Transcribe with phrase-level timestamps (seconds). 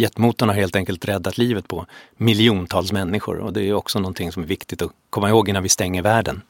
[0.00, 1.86] Jetmotorn har helt enkelt räddat livet på
[2.16, 5.68] miljontals människor och det är också någonting som är viktigt att komma ihåg innan vi
[5.68, 6.42] stänger världen.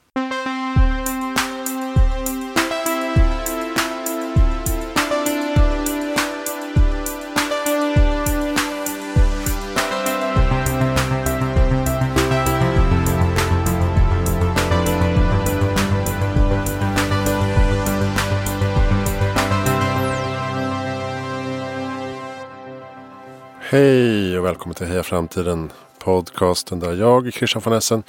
[23.71, 25.73] Hej och välkommen till Heja Framtiden.
[25.99, 28.03] Podcasten där jag, Christian von Essen,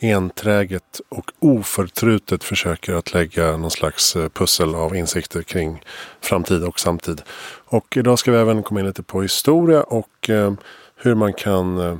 [0.00, 5.84] enträget och oförtrutet försöker att lägga någon slags eh, pussel av insikter kring
[6.20, 7.22] framtid och samtid.
[7.64, 10.52] Och idag ska vi även komma in lite på historia och eh,
[10.96, 11.98] hur man kan eh,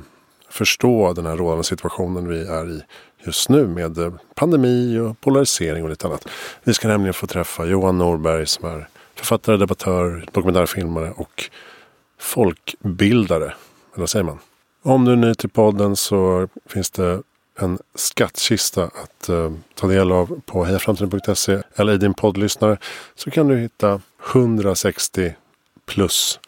[0.49, 2.81] förstå den här rådande situationen vi är i
[3.25, 6.27] just nu med eh, pandemi och polarisering och lite annat.
[6.63, 11.49] Vi ska nämligen få träffa Johan Norberg som är författare, debattör, dokumentärfilmare och
[12.23, 13.45] folkbildare.
[13.45, 14.39] Eller vad säger man?
[14.83, 17.21] Om du är ny till podden så finns det
[17.59, 22.77] en skattkista att eh, ta del av på hejaframtiden.se eller i din poddlyssnare.
[23.15, 24.01] Så kan du hitta
[24.33, 25.33] 160
[25.85, 26.39] plus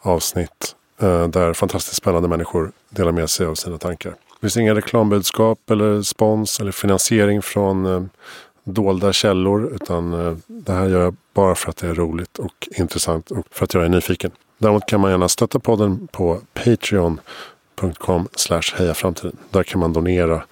[0.00, 4.10] avsnitt eh, där fantastiskt spännande människor delar med sig av sina tankar.
[4.10, 8.02] Det finns inga reklambudskap eller spons eller finansiering från eh,
[8.64, 9.74] dolda källor.
[9.74, 13.46] Utan eh, det här gör jag bara för att det är roligt och intressant och
[13.50, 14.30] för att jag är nyfiken.
[14.60, 18.28] Däremot kan man gärna stötta podden på patreon.com
[18.74, 19.36] hejaframtiden.
[19.50, 20.42] Där kan man donera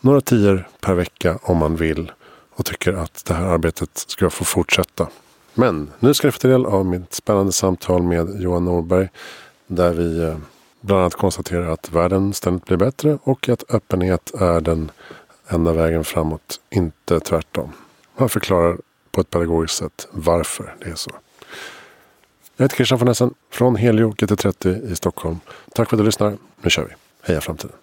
[0.00, 2.12] några tior per vecka om man vill
[2.50, 5.08] och tycker att det här arbetet ska få fortsätta.
[5.54, 9.08] Men nu ska ni få ta del av mitt spännande samtal med Johan Norberg.
[9.66, 10.36] Där vi eh,
[10.80, 14.90] bland annat konstaterar att världen ständigt blir bättre och att öppenhet är den
[15.48, 17.72] enda vägen framåt, inte tvärtom.
[18.16, 18.78] Han förklarar
[19.10, 21.10] på ett pedagogiskt sätt varför det är så.
[22.58, 25.40] Jag heter Christian von Essen från Helio GT30 i Stockholm.
[25.74, 26.36] Tack för att du lyssnar.
[26.62, 26.94] Nu kör vi.
[27.22, 27.76] Heja framtiden!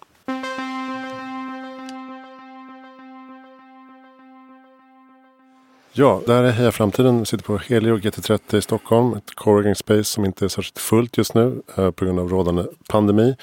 [5.92, 7.18] Ja, det här är Heja Framtiden.
[7.18, 9.14] Vi sitter på Helio GT30 i Stockholm.
[9.14, 12.64] Ett coworking space som inte är särskilt fullt just nu eh, på grund av rådande
[12.88, 13.36] pandemi.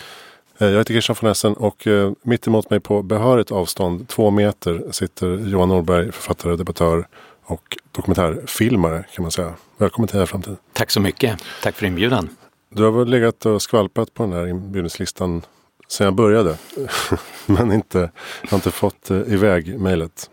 [0.58, 4.32] Eh, jag heter Christian von Essen och eh, mitt emot mig på behörigt avstånd, två
[4.32, 7.08] meter, sitter Johan Norberg, författare, och debattör
[7.46, 9.54] och dokumentärfilmare kan man säga.
[9.78, 10.58] Välkommen till Heja Framtiden.
[10.74, 11.44] Tack så mycket.
[11.64, 12.30] Tack för inbjudan.
[12.70, 15.42] Du har väl legat och skvalpat på den här inbjudningslistan
[15.88, 16.58] sedan jag började.
[17.46, 18.12] Men inte,
[18.42, 20.30] jag har inte fått eh, iväg mejlet.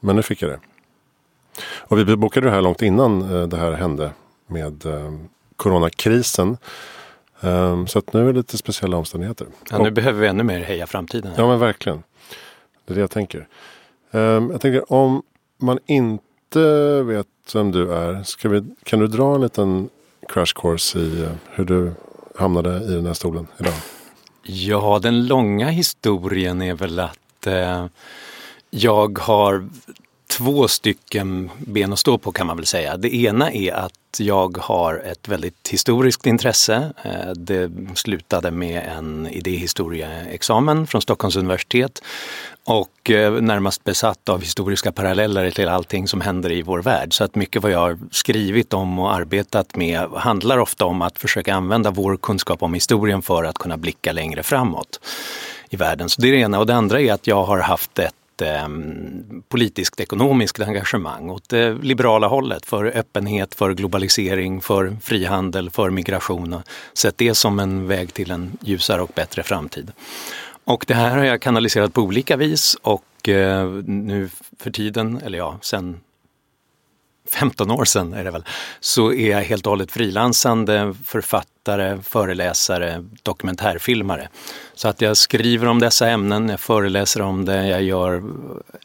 [0.00, 0.60] Men nu fick jag det.
[1.78, 4.10] Och vi bokade det här långt innan eh, det här hände
[4.46, 5.12] med eh,
[5.56, 6.56] coronakrisen.
[7.40, 9.46] Um, så att nu är det lite speciella omständigheter.
[9.70, 11.32] Ja, nu och, behöver vi ännu mer Heja Framtiden.
[11.36, 12.02] Ja men verkligen.
[12.84, 13.48] Det är det jag tänker.
[14.10, 15.22] Um, jag tänker om
[15.58, 16.24] man inte
[16.54, 19.88] inte vet vem du är, ska vi, kan du dra en liten
[20.28, 21.92] crash course i eh, hur du
[22.36, 23.74] hamnade i den här stolen idag?
[24.42, 27.86] Ja, den långa historien är väl att eh,
[28.70, 29.68] jag har
[30.26, 32.96] två stycken ben att stå på kan man väl säga.
[32.96, 36.92] Det ena är att jag har ett väldigt historiskt intresse.
[37.04, 42.02] Eh, det slutade med en idéhistorieexamen från Stockholms universitet
[42.64, 47.14] och eh, närmast besatt av historiska paralleller till allting som händer i vår värld.
[47.14, 51.18] Så att mycket vad jag har skrivit om och arbetat med handlar ofta om att
[51.18, 55.00] försöka använda vår kunskap om historien för att kunna blicka längre framåt
[55.70, 56.08] i världen.
[56.08, 56.58] Så det är det ena.
[56.58, 58.68] Och det andra är att jag har haft ett eh,
[59.48, 66.52] politiskt ekonomiskt engagemang åt det liberala hållet för öppenhet, för globalisering, för frihandel, för migration
[66.52, 66.62] och
[66.94, 69.92] sett det som en väg till en ljusare och bättre framtid.
[70.64, 74.28] Och det här har jag kanaliserat på olika vis och eh, nu
[74.58, 76.00] för tiden, eller ja, sen
[77.30, 78.44] 15 år sedan är det väl,
[78.80, 84.28] så är jag helt och hållet frilansande författare, föreläsare, dokumentärfilmare.
[84.74, 88.22] Så att jag skriver om dessa ämnen, jag föreläser om det, jag gör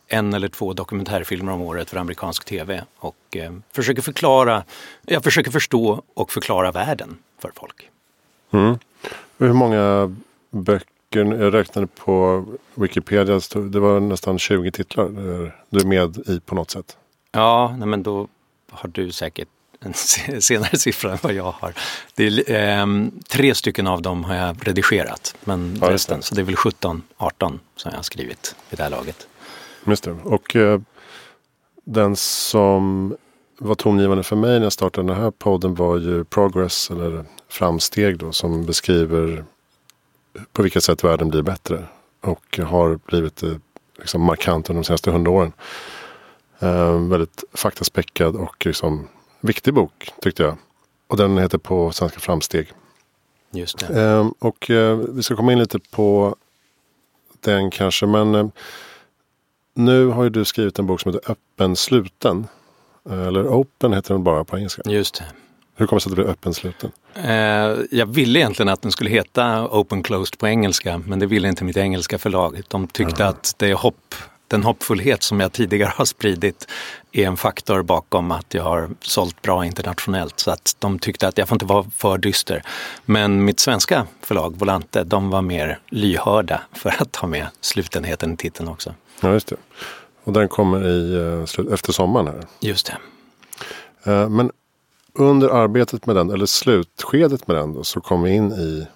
[0.08, 4.64] en eller två dokumentärfilmer om året för amerikansk tv och eh, försöker förklara,
[5.06, 7.90] jag försöker förstå och förklara världen för folk.
[8.52, 8.78] Mm.
[9.38, 10.16] Hur många
[10.52, 13.40] böcker jag räknade på Wikipedia,
[13.72, 16.98] det var nästan 20 titlar eh, du är med i på något sätt.
[17.32, 18.28] Ja, nej men då
[18.72, 19.48] har du säkert
[19.80, 19.94] en
[20.42, 21.74] senare siffra än vad jag har.
[22.16, 22.86] Är, eh,
[23.28, 27.04] tre stycken av dem har jag redigerat, men ja, resten, så det är väl 17,
[27.18, 29.28] 18 som jag har skrivit vid det här laget.
[29.86, 30.12] Just det.
[30.12, 30.82] Och eh,
[31.84, 33.16] den som
[33.58, 38.18] var tongivande för mig när jag startade den här podden var ju Progress, eller Framsteg
[38.18, 39.46] då, som beskriver
[40.54, 41.84] på vilket sätt världen blir bättre.
[42.22, 43.54] Och har blivit eh,
[43.98, 45.54] liksom markant under de senaste hundra åren.
[46.60, 49.08] Eh, väldigt faktaspäckad och liksom
[49.42, 50.58] viktig bok tyckte jag.
[51.08, 52.68] Och den heter På svenska framsteg.
[53.52, 54.02] Just det.
[54.02, 56.36] Ehm, och eh, vi ska komma in lite på
[57.40, 58.06] den kanske.
[58.06, 58.48] Men eh,
[59.74, 62.48] nu har ju du skrivit en bok som heter Öppen sluten.
[63.10, 64.82] Eh, Eller Open heter den bara på engelska.
[64.86, 65.26] Just det.
[65.76, 66.92] Hur kommer det sig att det blir Öppen sluten?
[67.14, 71.48] Eh, jag ville egentligen att den skulle heta Open Closed på engelska, men det ville
[71.48, 72.62] inte mitt engelska förlag.
[72.68, 74.16] De tyckte att det är hopp,
[74.50, 76.68] den hoppfullhet som jag tidigare har spridit
[77.12, 80.40] är en faktor bakom att jag har sålt bra internationellt.
[80.40, 82.64] Så att de tyckte att jag får inte vara för dyster.
[83.06, 88.38] Men mitt svenska förlag, Volante, de var mer lyhörda för att ta med slutenheten i
[88.38, 88.94] titeln också.
[89.22, 89.56] Ja, just det.
[90.24, 92.48] Och den kommer i, eh, efter sommaren här.
[92.60, 94.12] Just det.
[94.12, 94.52] Eh, Men
[95.14, 98.88] under arbetet med den, eller slutskedet med den, då, så kom vi in i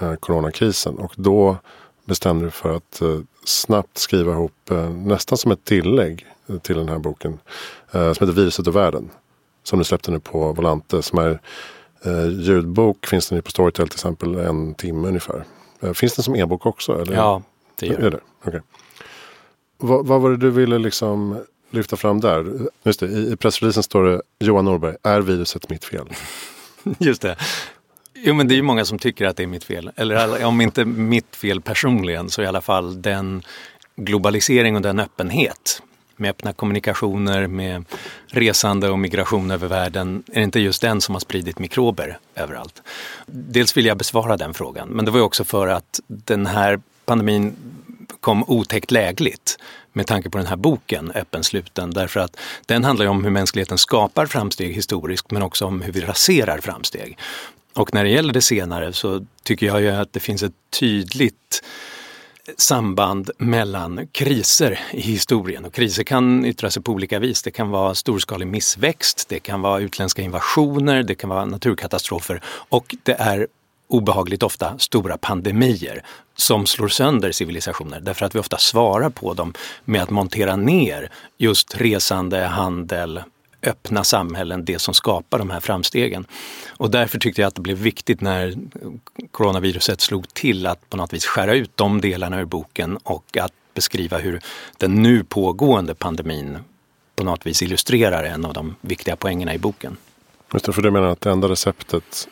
[0.00, 0.98] eh, coronakrisen.
[0.98, 1.56] Och då
[2.04, 3.02] bestämde du för att
[3.44, 6.26] snabbt skriva ihop eh, nästan som ett tillägg
[6.62, 7.38] till den här boken.
[7.92, 9.10] Eh, som heter Viruset och världen.
[9.62, 11.02] Som du släppte nu på Volante.
[11.02, 11.40] Som är
[12.04, 13.06] eh, ljudbok.
[13.06, 15.44] Finns den ju på Storytel till exempel en timme ungefär.
[15.94, 17.00] Finns den som e-bok också?
[17.02, 17.14] Eller?
[17.14, 17.42] Ja,
[17.80, 18.20] det gör Är det?
[18.44, 18.60] Okej.
[19.78, 21.38] Vad, vad var det du ville liksom
[21.70, 22.68] lyfta fram där?
[22.82, 26.06] Just det, i, i pressreleasen står det Johan Norberg, är viruset mitt fel?
[26.98, 27.36] Just det.
[28.24, 29.90] Jo men det är ju många som tycker att det är mitt fel.
[29.96, 33.42] Eller om inte mitt fel personligen så i alla fall den
[33.96, 35.82] globalisering och den öppenhet
[36.16, 37.84] med öppna kommunikationer, med
[38.26, 40.22] resande och migration över världen.
[40.26, 42.82] Är det inte just den som har spridit mikrober överallt?
[43.26, 46.80] Dels vill jag besvara den frågan, men det var ju också för att den här
[47.04, 47.56] pandemin
[48.20, 49.58] kom otäckt lägligt
[49.92, 51.90] med tanke på den här boken, Öppen sluten.
[51.90, 52.36] Därför att
[52.66, 56.58] den handlar ju om hur mänskligheten skapar framsteg historiskt men också om hur vi raserar
[56.58, 57.18] framsteg.
[57.74, 61.62] Och när det gäller det senare så tycker jag ju att det finns ett tydligt
[62.56, 65.64] samband mellan kriser i historien.
[65.64, 67.42] Och kriser kan yttra sig på olika vis.
[67.42, 72.94] Det kan vara storskalig missväxt, det kan vara utländska invasioner, det kan vara naturkatastrofer och
[73.02, 73.46] det är
[73.88, 76.02] obehagligt ofta stora pandemier
[76.34, 79.54] som slår sönder civilisationer därför att vi ofta svarar på dem
[79.84, 83.22] med att montera ner just resande, handel,
[83.62, 86.26] öppna samhällen, det som skapar de här framstegen.
[86.68, 88.54] Och därför tyckte jag att det blev viktigt när
[89.30, 93.52] coronaviruset slog till att på något vis skära ut de delarna ur boken och att
[93.74, 94.40] beskriva hur
[94.76, 96.58] den nu pågående pandemin
[97.16, 99.96] på något vis illustrerar en av de viktiga poängerna i boken.
[100.52, 102.28] Just det, för du menar att det enda receptet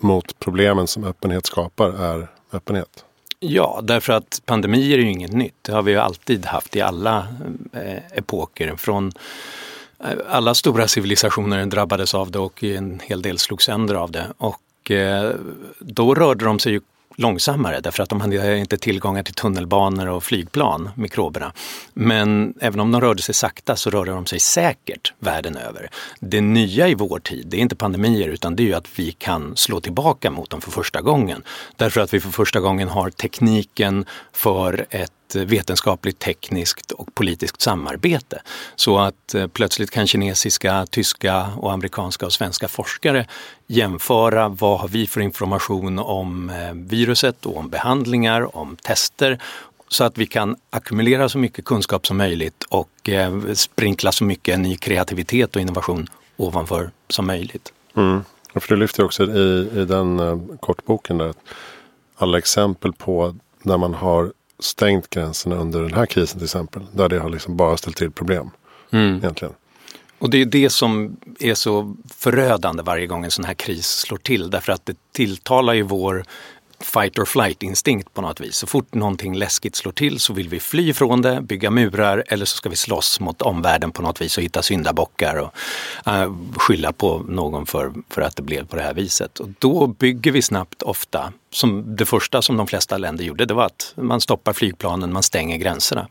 [0.00, 3.04] mot problemen som öppenhet skapar är öppenhet?
[3.40, 5.54] Ja, därför att pandemier är ju inget nytt.
[5.62, 7.26] Det har vi ju alltid haft i alla
[7.72, 8.76] eh, epoker.
[8.76, 9.12] Från
[10.28, 14.26] alla stora civilisationer drabbades av det och en hel del slog sönder av det.
[14.38, 15.34] Och eh,
[15.80, 16.80] då rörde de sig ju
[17.16, 21.52] långsammare därför att de hade inte tillgångar till tunnelbanor och flygplan, mikroberna.
[21.94, 25.90] Men även om de rörde sig sakta så rörde de sig säkert världen över.
[26.20, 29.12] Det nya i vår tid, det är inte pandemier utan det är ju att vi
[29.12, 31.42] kan slå tillbaka mot dem för första gången.
[31.76, 38.42] Därför att vi för första gången har tekniken för ett vetenskapligt, tekniskt och politiskt samarbete.
[38.76, 43.26] Så att eh, plötsligt kan kinesiska, tyska och amerikanska och svenska forskare
[43.66, 49.38] jämföra vad har vi för information om eh, viruset och om behandlingar, om tester
[49.88, 54.60] så att vi kan ackumulera så mycket kunskap som möjligt och eh, sprinkla så mycket
[54.60, 56.06] ny kreativitet och innovation
[56.36, 57.72] ovanför som möjligt.
[57.96, 58.24] Mm.
[58.52, 61.34] Och För du lyfter också i, i den kortboken där
[62.16, 66.82] alla exempel på när man har stängt gränserna under den här krisen till exempel.
[66.92, 68.50] Där det har liksom bara ställt till problem
[68.92, 69.54] egentligen.
[70.18, 74.18] Och det är det som är så förödande varje gång en sån här kris slår
[74.18, 76.24] till därför att det tilltalar ju vår
[76.80, 78.56] fight or flight instinkt på något vis.
[78.56, 82.44] Så fort någonting läskigt slår till så vill vi fly från det, bygga murar eller
[82.44, 85.54] så ska vi slåss mot omvärlden på något vis och hitta syndabockar och
[86.08, 89.40] uh, skylla på någon för, för att det blev på det här viset.
[89.40, 93.54] Och då bygger vi snabbt ofta, som det första som de flesta länder gjorde, det
[93.54, 96.08] var att man stoppar flygplanen, man stänger gränserna.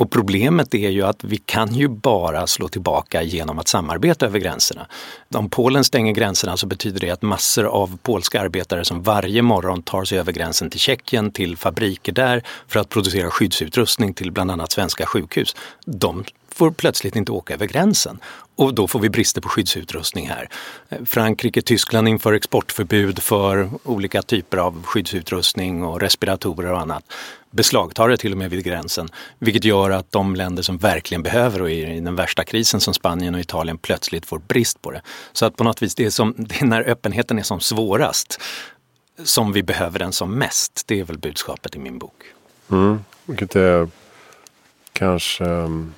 [0.00, 4.38] Och problemet är ju att vi kan ju bara slå tillbaka genom att samarbeta över
[4.38, 4.86] gränserna.
[5.34, 9.82] Om Polen stänger gränserna så betyder det att massor av polska arbetare som varje morgon
[9.82, 14.50] tar sig över gränsen till Tjeckien, till fabriker där för att producera skyddsutrustning till bland
[14.50, 15.56] annat svenska sjukhus.
[15.84, 18.18] De får plötsligt inte åka över gränsen.
[18.56, 20.48] Och då får vi brister på skyddsutrustning här.
[21.06, 27.04] Frankrike, Tyskland inför exportförbud för olika typer av skyddsutrustning och respiratorer och annat.
[27.50, 29.08] Beslagtar det till och med vid gränsen.
[29.38, 32.94] Vilket gör att de länder som verkligen behöver och är i den värsta krisen som
[32.94, 35.02] Spanien och Italien plötsligt får brist på det.
[35.32, 38.40] Så att på något vis, det är, som, det är när öppenheten är som svårast
[39.24, 40.82] som vi behöver den som mest.
[40.86, 42.22] Det är väl budskapet i min bok.
[42.70, 43.04] Mm.
[43.24, 43.88] Vilket är
[44.92, 45.94] kanske ehm,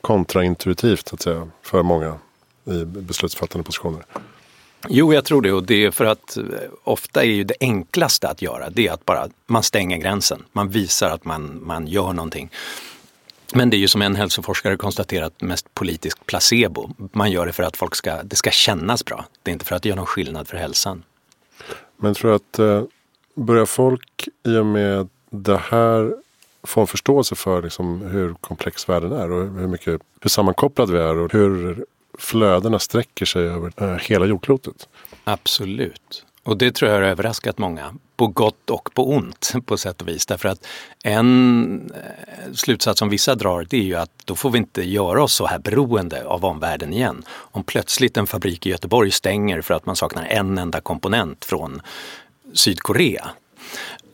[0.00, 2.18] kontraintuitivt så att säga, för många
[2.64, 4.04] i beslutsfattande positioner.
[4.88, 6.44] Jo, jag tror det och det är för att eh,
[6.84, 10.44] ofta är ju det enklaste att göra, det är att bara man stänger gränsen.
[10.52, 12.50] Man visar att man, man gör någonting.
[13.54, 16.90] Men det är ju som en hälsoforskare konstaterat mest politisk placebo.
[17.12, 19.24] Man gör det för att folk ska, det ska kännas bra.
[19.42, 21.02] Det är inte för att det gör någon skillnad för hälsan.
[21.96, 22.82] Men tror du att eh,
[23.34, 26.16] börjar folk i och med det här
[26.62, 30.98] få en förståelse för liksom, hur komplex världen är och hur, mycket, hur sammankopplade vi
[30.98, 31.84] är och hur
[32.22, 34.88] flödena sträcker sig över eh, hela jordklotet?
[35.24, 36.24] Absolut.
[36.44, 40.08] Och det tror jag har överraskat många, på gott och på ont på sätt och
[40.08, 40.26] vis.
[40.26, 40.66] Därför att
[41.04, 45.22] en eh, slutsats som vissa drar det är ju att då får vi inte göra
[45.22, 47.22] oss så här beroende av omvärlden igen.
[47.30, 51.82] Om plötsligt en fabrik i Göteborg stänger för att man saknar en enda komponent från
[52.54, 53.30] Sydkorea.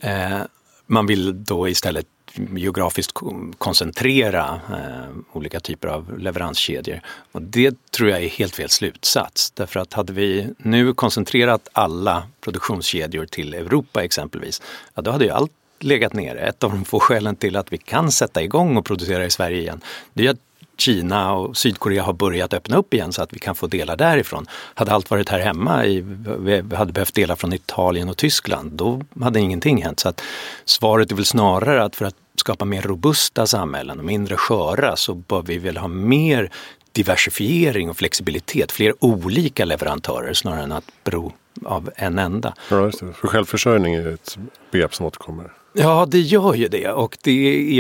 [0.01, 0.39] Eh,
[0.87, 3.13] man vill då istället geografiskt
[3.59, 7.01] koncentrera eh, olika typer av leveranskedjor.
[7.33, 9.51] Och det tror jag är helt fel slutsats.
[9.51, 14.63] Därför att hade vi nu koncentrerat alla produktionskedjor till Europa exempelvis,
[14.95, 16.41] ja, då hade ju allt legat nere.
[16.41, 19.61] Ett av de få skälen till att vi kan sätta igång och producera i Sverige
[19.61, 19.81] igen,
[20.13, 20.41] det är att
[20.79, 24.47] Kina och Sydkorea har börjat öppna upp igen så att vi kan få delar därifrån.
[24.51, 26.01] Hade allt varit här hemma, i,
[26.39, 30.01] vi hade behövt delar från Italien och Tyskland, då hade ingenting hänt.
[30.01, 30.23] Så att
[30.65, 35.15] svaret är väl snarare att för att skapa mer robusta samhällen och mindre sköra så
[35.15, 36.51] bör vi väl ha mer
[36.93, 41.33] diversifiering och flexibilitet, fler olika leverantörer snarare än att bero
[41.65, 42.55] av en enda.
[42.71, 42.91] Ja.
[42.93, 44.39] För självförsörjning är ett
[44.71, 45.53] begrepp som återkommer.
[45.73, 47.31] Ja, det gör ju det och det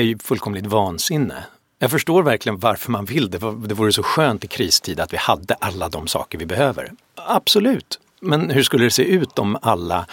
[0.01, 1.45] är ju fullkomligt vansinne.
[1.79, 3.39] Jag förstår verkligen varför man vill det.
[3.39, 6.93] Det vore så skönt i kristid att vi hade alla de saker vi behöver.
[7.15, 8.01] Absolut.
[8.21, 10.07] Men hur skulle det se ut om alla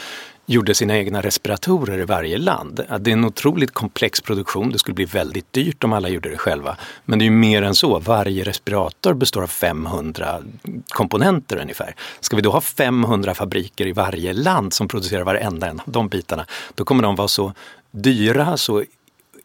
[0.46, 2.86] gjorde sina egna respiratorer i varje land.
[3.00, 4.72] Det är en otroligt komplex produktion.
[4.72, 6.78] Det skulle bli väldigt dyrt om alla gjorde det själva.
[7.06, 8.00] Men det är ju mer än så.
[8.00, 10.42] Varje respirator består av 500
[10.90, 11.96] komponenter ungefär.
[12.20, 16.08] Ska vi då ha 500 fabriker i varje land som producerar varenda en av de
[16.08, 16.46] bitarna,
[16.76, 17.54] då kommer de vara så
[17.92, 18.84] dyra, så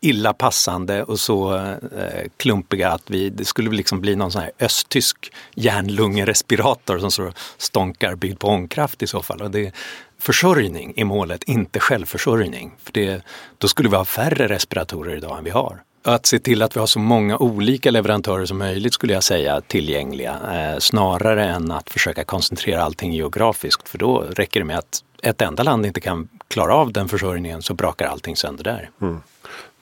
[0.00, 4.50] illa passande och så eh, klumpiga att vi, det skulle liksom bli någon sån här
[4.60, 9.42] östtysk hjärnlungerespirator som så stånkar byggd på ångkraft i så fall.
[9.42, 9.74] Och det,
[10.18, 12.72] försörjning är målet, inte självförsörjning.
[12.82, 13.22] För det,
[13.58, 15.82] då skulle vi ha färre respiratorer idag än vi har.
[16.02, 19.60] Att se till att vi har så många olika leverantörer som möjligt skulle jag säga
[19.60, 23.88] tillgängliga, eh, snarare än att försöka koncentrera allting geografiskt.
[23.88, 27.62] För då räcker det med att ett enda land inte kan klara av den försörjningen
[27.62, 28.90] så brakar allting sönder där.
[29.00, 29.20] Mm.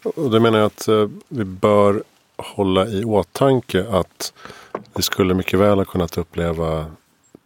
[0.02, 2.02] Och det menar jag att eh, vi bör
[2.36, 4.32] hålla i åtanke att
[4.94, 6.86] vi skulle mycket väl ha kunnat uppleva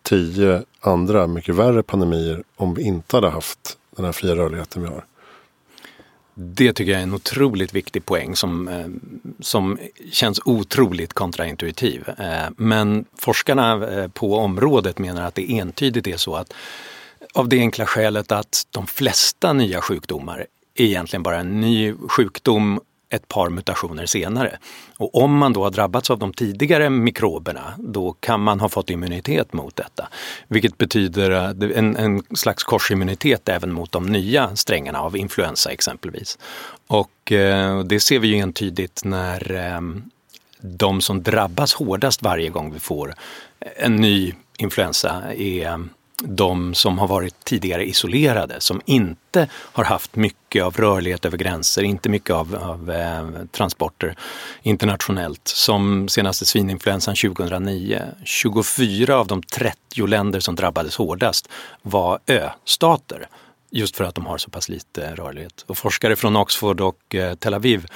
[0.02, 4.88] tio andra mycket värre pandemier om vi inte hade haft den här fria rörligheten vi
[4.88, 5.04] har.
[6.34, 8.86] Det tycker jag är en otroligt viktig poäng som, eh,
[9.40, 9.78] som
[10.12, 12.08] känns otroligt kontraintuitiv.
[12.18, 16.52] Eh, men forskarna eh, på området menar att det entydigt är så att
[17.34, 22.80] av det enkla skälet att de flesta nya sjukdomar egentligen bara en ny sjukdom
[23.12, 24.58] ett par mutationer senare.
[24.98, 28.90] Och om man då har drabbats av de tidigare mikroberna, då kan man ha fått
[28.90, 30.08] immunitet mot detta.
[30.48, 36.38] Vilket betyder eh, en, en slags korsimmunitet även mot de nya strängarna av influensa exempelvis.
[36.86, 39.80] Och eh, det ser vi ju entydigt när eh,
[40.60, 43.14] de som drabbas hårdast varje gång vi får
[43.76, 45.90] en ny influensa är ehm,
[46.24, 51.82] de som har varit tidigare isolerade, som inte har haft mycket av rörlighet över gränser,
[51.82, 54.16] inte mycket av, av eh, transporter
[54.62, 55.48] internationellt.
[55.48, 58.02] Som senaste svininfluensan 2009.
[58.24, 61.48] 24 av de 30 länder som drabbades hårdast
[61.82, 63.28] var östater
[63.72, 65.64] just för att de har så pass lite rörlighet.
[65.68, 67.86] Och forskare från Oxford och eh, Tel Aviv,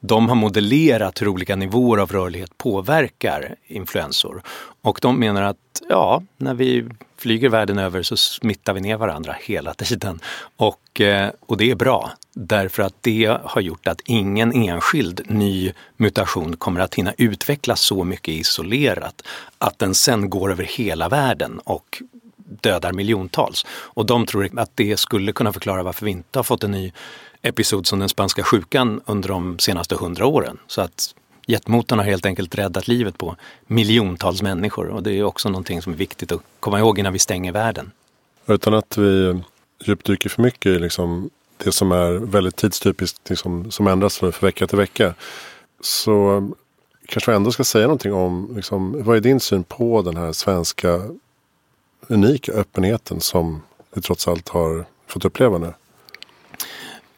[0.00, 4.42] de har modellerat hur olika nivåer av rörlighet påverkar influensor.
[4.82, 6.84] Och de menar att ja, när vi
[7.22, 10.20] flyger världen över så smittar vi ner varandra hela tiden.
[10.56, 15.72] Och, eh, och det är bra, därför att det har gjort att ingen enskild ny
[15.96, 19.22] mutation kommer att hinna utvecklas så mycket isolerat
[19.58, 22.02] att den sen går över hela världen och
[22.36, 23.66] dödar miljontals.
[23.68, 26.92] Och de tror att det skulle kunna förklara varför vi inte har fått en ny
[27.42, 30.58] episod som den spanska sjukan under de senaste hundra åren.
[30.66, 31.14] Så att
[31.46, 35.92] jetmotorn har helt enkelt räddat livet på miljontals människor och det är också någonting som
[35.92, 37.90] är viktigt att komma ihåg innan vi stänger världen.
[38.46, 39.40] Utan att vi
[39.84, 41.30] djupdyker för mycket i liksom
[41.64, 45.14] det som är väldigt tidstypiskt, liksom, som ändras från vecka till vecka.
[45.80, 46.50] Så
[47.06, 50.32] kanske vi ändå ska säga någonting om, liksom, vad är din syn på den här
[50.32, 51.00] svenska
[52.08, 53.62] unika öppenheten som
[53.94, 55.72] vi trots allt har fått uppleva nu?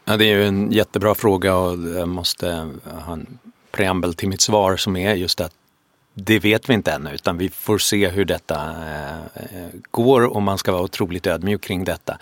[0.04, 3.38] Ja, det är ju en jättebra fråga och jag måste ha en
[3.74, 5.52] preambel till mitt svar som är just att
[6.14, 10.42] det vet vi inte ännu utan vi får se hur detta eh, eh, går och
[10.42, 12.18] man ska vara otroligt ödmjuk kring detta.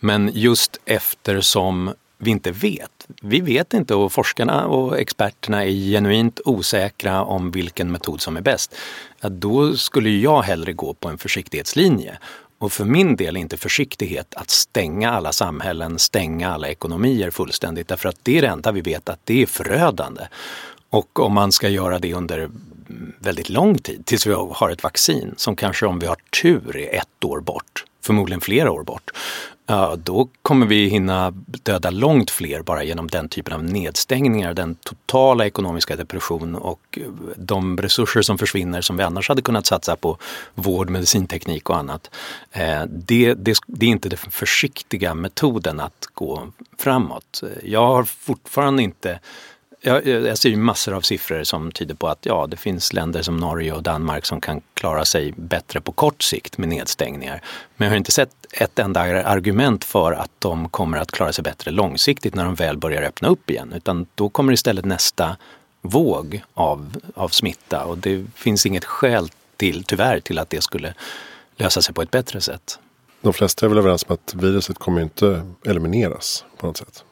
[0.00, 3.06] Men just eftersom vi inte vet.
[3.22, 8.40] Vi vet inte och forskarna och experterna är genuint osäkra om vilken metod som är
[8.40, 8.74] bäst.
[9.20, 12.18] Då skulle jag hellre gå på en försiktighetslinje.
[12.58, 17.88] Och för min del är inte försiktighet att stänga alla samhällen, stänga alla ekonomier fullständigt.
[17.88, 20.22] Därför att det är det enda vi vet att det är förödande.
[20.94, 22.50] Och om man ska göra det under
[23.18, 26.94] väldigt lång tid, tills vi har ett vaccin som kanske om vi har tur är
[26.94, 29.10] ett år bort, förmodligen flera år bort,
[29.98, 35.46] då kommer vi hinna döda långt fler bara genom den typen av nedstängningar, den totala
[35.46, 36.98] ekonomiska depression och
[37.36, 40.18] de resurser som försvinner som vi annars hade kunnat satsa på
[40.54, 42.10] vård, medicinteknik och annat.
[42.52, 46.48] Eh, det, det, det är inte den försiktiga metoden att gå
[46.78, 47.42] framåt.
[47.62, 49.20] Jag har fortfarande inte
[49.86, 53.22] jag, jag ser ju massor av siffror som tyder på att ja, det finns länder
[53.22, 57.42] som Norge och Danmark som kan klara sig bättre på kort sikt med nedstängningar.
[57.76, 61.42] Men jag har inte sett ett enda argument för att de kommer att klara sig
[61.42, 63.72] bättre långsiktigt när de väl börjar öppna upp igen.
[63.76, 65.36] Utan då kommer istället nästa
[65.82, 70.94] våg av, av smitta och det finns inget skäl till, tyvärr, till att det skulle
[71.56, 72.78] lösa sig på ett bättre sätt.
[73.20, 77.04] De flesta är väl överens om att viruset kommer inte elimineras på något sätt?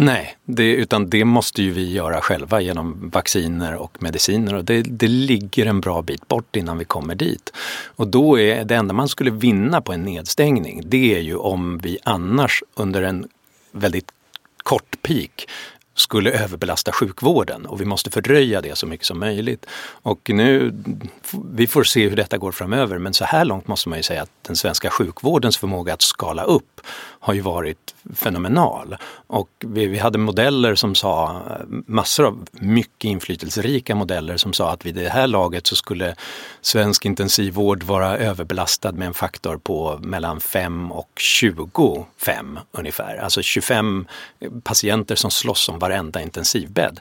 [0.00, 4.82] Nej, det, utan det måste ju vi göra själva genom vacciner och mediciner och det,
[4.82, 7.52] det ligger en bra bit bort innan vi kommer dit.
[7.86, 11.78] Och då är det enda man skulle vinna på en nedstängning, det är ju om
[11.78, 13.28] vi annars under en
[13.72, 14.10] väldigt
[14.62, 15.46] kort peak
[15.94, 19.66] skulle överbelasta sjukvården och vi måste fördröja det så mycket som möjligt.
[20.02, 20.74] Och nu,
[21.52, 24.22] vi får se hur detta går framöver men så här långt måste man ju säga
[24.22, 26.80] att den svenska sjukvårdens förmåga att skala upp
[27.28, 28.96] har ju varit fenomenal.
[29.26, 31.42] Och vi, vi hade modeller som sa,
[31.86, 36.14] massor av mycket inflytelserika modeller som sa att vid det här laget så skulle
[36.60, 43.16] svensk intensivvård vara överbelastad med en faktor på mellan 5 och 25 ungefär.
[43.16, 44.06] Alltså 25
[44.62, 47.00] patienter som slåss om varenda intensivbädd.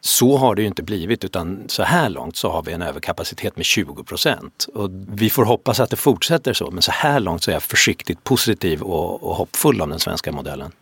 [0.00, 3.56] Så har det ju inte blivit utan så här långt så har vi en överkapacitet
[3.56, 4.66] med 20 procent.
[4.74, 7.62] Och vi får hoppas att det fortsätter så men så här långt så är jag
[7.62, 10.72] försiktigt positiv och, och hoppfull om den svenska modellen.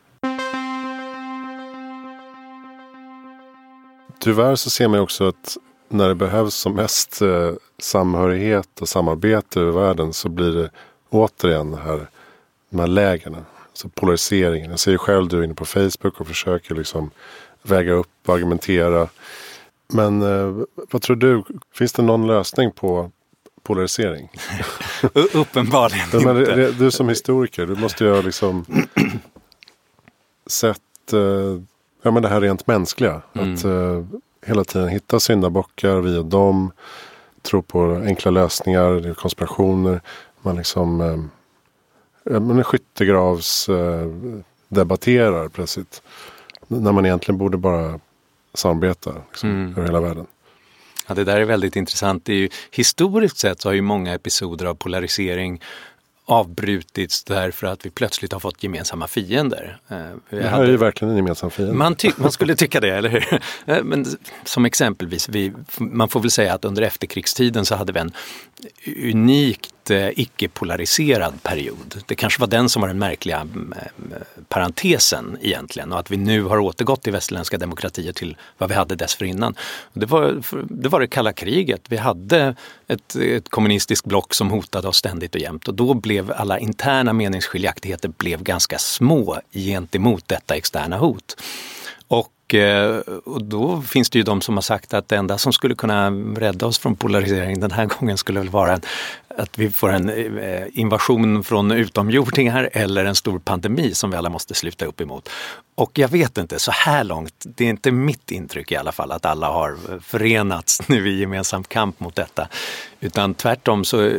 [4.21, 5.57] Tyvärr så ser man också att
[5.89, 10.71] när det behövs som mest eh, samhörighet och samarbete över världen så blir det
[11.11, 12.07] återigen det här,
[12.71, 13.37] de här lägren.
[13.69, 14.71] Alltså polariseringen.
[14.71, 17.11] Jag ser ju själv du är inne på Facebook och försöker liksom
[17.69, 19.09] väga upp och argumentera.
[19.93, 21.43] Men eh, vad tror du?
[21.75, 23.11] Finns det någon lösning på
[23.63, 24.31] polarisering?
[25.35, 26.33] Uppenbarligen inte.
[26.33, 28.65] Men, du som historiker, du måste ju ha liksom
[30.47, 31.63] sett eh,
[32.03, 33.23] ja, men det här rent mänskliga.
[33.33, 33.55] Mm.
[33.55, 34.05] Att eh,
[34.47, 36.73] hela tiden hitta syndabockar, vi och dem.
[37.43, 40.01] Tro på enkla lösningar, konspirationer.
[40.43, 44.07] Man liksom eh, man skyttegravs eh,
[44.69, 46.03] debatterar plötsligt.
[46.69, 48.01] När man egentligen borde bara
[48.55, 49.73] samarbeta liksom, mm.
[49.73, 50.27] över hela världen.
[51.07, 52.25] Ja, det där är väldigt intressant.
[52.25, 55.61] Det är ju, historiskt sett så har ju många episoder av polarisering
[56.25, 59.79] avbrutits därför att vi plötsligt har fått gemensamma fiender.
[59.89, 59.97] Eh,
[60.29, 60.65] vi det här hade...
[60.65, 61.75] är ju verkligen en gemensam fiende.
[61.75, 63.43] Man, man skulle tycka det, eller hur?
[63.67, 64.07] Eh, men
[64.45, 68.13] som exempelvis, vi, man får väl säga att under efterkrigstiden så hade vi en
[69.91, 72.03] Eh, icke-polariserad period.
[72.07, 74.17] Det kanske var den som var den märkliga mm, eh,
[74.49, 78.97] parentesen egentligen och att vi nu har återgått till västerländska demokratier till vad vi hade
[78.97, 79.55] dessförinnan.
[79.93, 81.81] Det var det, var det kalla kriget.
[81.89, 82.55] Vi hade
[82.87, 87.13] ett, ett kommunistiskt block som hotade oss ständigt och jämt och då blev alla interna
[87.13, 91.37] meningsskiljaktigheter blev ganska små gentemot detta externa hot.
[92.09, 95.53] Och, eh, och då finns det ju de som har sagt att det enda som
[95.53, 98.81] skulle kunna rädda oss från polarisering den här gången skulle väl vara
[99.39, 104.31] att vi får en eh, invasion från utomjordingar eller en stor pandemi som vi alla
[104.31, 105.29] måste sluta upp emot.
[105.75, 109.13] Och jag vet inte, så här långt, det är inte mitt intryck i alla fall
[109.13, 112.49] att alla har förenats nu i gemensam kamp mot detta.
[113.01, 114.13] Utan tvärtom så eh,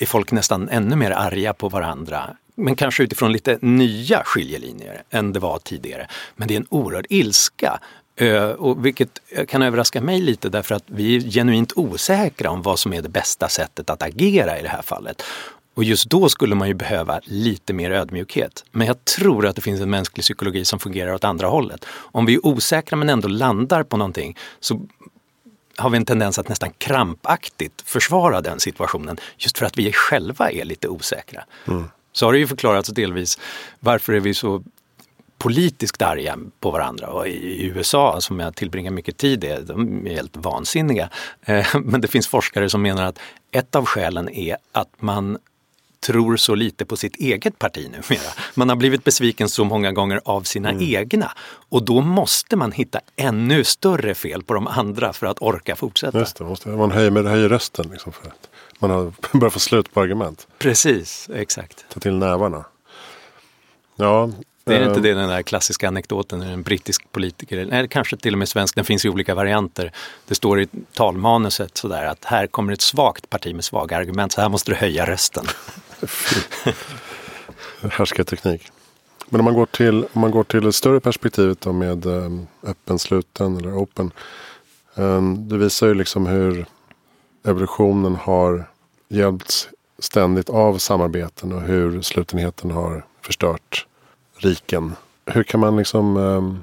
[0.00, 5.32] är folk nästan ännu mer arga på varandra men kanske utifrån lite nya skiljelinjer än
[5.32, 6.08] det var tidigare.
[6.36, 7.80] Men det är en oerhörd ilska
[8.56, 12.92] och vilket kan överraska mig lite därför att vi är genuint osäkra om vad som
[12.92, 15.22] är det bästa sättet att agera i det här fallet.
[15.74, 18.64] Och just då skulle man ju behöva lite mer ödmjukhet.
[18.70, 21.84] Men jag tror att det finns en mänsklig psykologi som fungerar åt andra hållet.
[21.88, 24.80] Om vi är osäkra men ändå landar på någonting så
[25.76, 30.50] har vi en tendens att nästan krampaktigt försvara den situationen just för att vi själva
[30.50, 31.44] är lite osäkra.
[31.66, 31.84] Mm.
[32.12, 33.38] Så har det ju förklarats delvis
[33.80, 34.62] varför är vi så
[35.38, 37.06] politiskt arga på varandra.
[37.08, 41.10] Och i USA, som jag tillbringar mycket tid i, de är helt vansinniga.
[41.42, 43.18] Eh, men det finns forskare som menar att
[43.50, 45.38] ett av skälen är att man
[46.06, 48.32] tror så lite på sitt eget parti numera.
[48.54, 50.82] Man har blivit besviken så många gånger av sina mm.
[50.82, 51.32] egna
[51.68, 56.18] och då måste man hitta ännu större fel på de andra för att orka fortsätta.
[56.18, 59.94] Just det, måste, man höjer, höjer rösten liksom för att man har börjat få slut
[59.94, 60.46] på argument.
[60.58, 61.84] Precis, exakt.
[61.88, 62.64] Ta till nävarna.
[63.96, 64.30] Ja,
[64.66, 68.38] det är inte det den där klassiska anekdoten, en brittisk politiker, eller kanske till och
[68.38, 69.92] med svensk, den finns i olika varianter.
[70.28, 74.40] Det står i talmanuset sådär att här kommer ett svagt parti med svaga argument, så
[74.40, 75.44] här måste du höja rösten.
[77.90, 78.70] Härskarteknik.
[79.28, 82.46] Men om man går till, om man går till det större perspektivet då med um,
[82.62, 84.10] öppen, sluten eller open.
[84.94, 86.66] Um, det visar ju liksom hur
[87.44, 88.70] evolutionen har
[89.08, 93.86] hjälpts ständigt av samarbeten och hur slutenheten har förstört
[94.36, 94.92] riken.
[95.26, 96.62] Hur kan man liksom eh,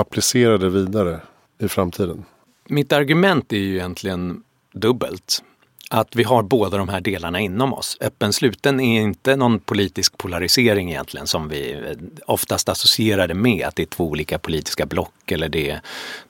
[0.00, 1.20] applicera det vidare
[1.58, 2.24] i framtiden?
[2.68, 5.42] Mitt argument är ju egentligen dubbelt
[5.92, 7.96] att vi har båda de här delarna inom oss.
[8.00, 13.66] Öppen sluten är inte någon politisk polarisering egentligen som vi eh, oftast associerar det med,
[13.66, 15.80] att det är två olika politiska block eller det är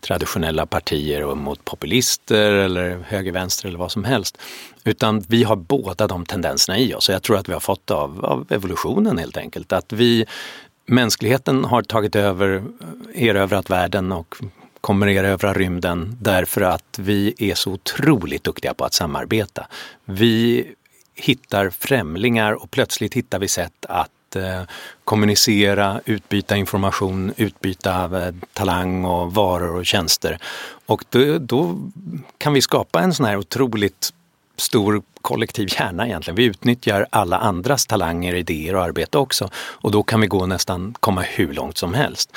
[0.01, 4.39] traditionella partier mot populister eller höger-vänster eller vad som helst.
[4.85, 7.91] Utan vi har båda de tendenserna i oss och jag tror att vi har fått
[7.91, 9.73] av, av evolutionen helt enkelt.
[9.73, 10.27] Att vi
[10.87, 12.63] Mänskligheten har tagit över,
[13.15, 14.35] erövrat världen och
[14.81, 19.67] kommer erövra rymden därför att vi är så otroligt duktiga på att samarbeta.
[20.05, 20.67] Vi
[21.15, 24.63] hittar främlingar och plötsligt hittar vi sätt att eh,
[25.05, 30.39] kommunicera, utbyta information, utbyta eh, talang och varor och tjänster.
[30.87, 31.79] Och då, då,
[32.39, 34.13] kan vi skapa en sån här otroligt
[34.57, 36.37] stor kollektiv hjärna egentligen.
[36.37, 40.95] Vi utnyttjar alla andras talanger, idéer och arbete också och då kan vi gå nästan
[41.01, 42.37] komma hur långt som helst.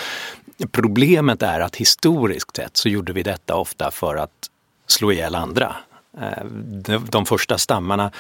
[0.72, 4.50] Problemet är att historiskt sett så gjorde vi detta ofta för att
[4.88, 5.76] slå ihjäl andra.
[6.22, 6.46] Eh,
[7.10, 8.12] de första stammarna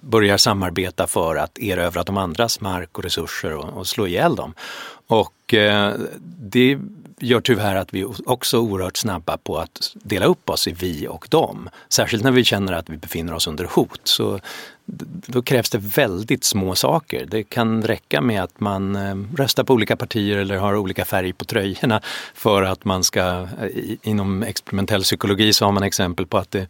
[0.00, 4.54] börjar samarbeta för att erövra de andras mark och resurser och, slå ihjäl dem.
[5.06, 5.94] Och eh,
[6.38, 6.78] det
[7.20, 11.08] gör tyvärr att vi också är oerhört snabba på att dela upp oss i vi
[11.08, 11.68] och dem.
[11.88, 14.00] Särskilt när vi känner att vi befinner oss under hot.
[14.04, 14.40] Så
[15.26, 17.26] då krävs det väldigt små saker.
[17.26, 21.32] Det kan räcka med att man eh, röstar på olika partier eller har olika färg
[21.32, 22.00] på tröjorna
[22.34, 26.66] för att man ska, eh, inom experimentell psykologi så har man exempel på att det,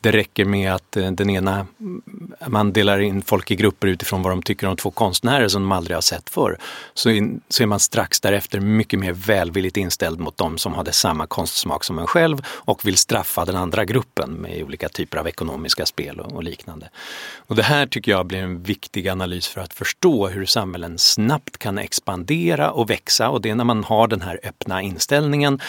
[0.00, 2.02] det räcker med att eh, den ena, mm,
[2.46, 5.72] man delar in folk i grupper utifrån vad de tycker om två konstnärer som de
[5.72, 6.58] aldrig har sett förr.
[6.94, 10.92] Så, in, så är man strax därefter mycket mer välvilligt inställd mot de som hade
[10.92, 15.28] samma konstsmak som en själv och vill straffa den andra gruppen med olika typer av
[15.28, 16.90] ekonomiska spel och, och liknande.
[17.36, 21.58] Och det här tycker jag blir en viktig analys för att förstå hur samhällen snabbt
[21.58, 25.60] kan expandera och växa och det är när man har den här öppna inställningen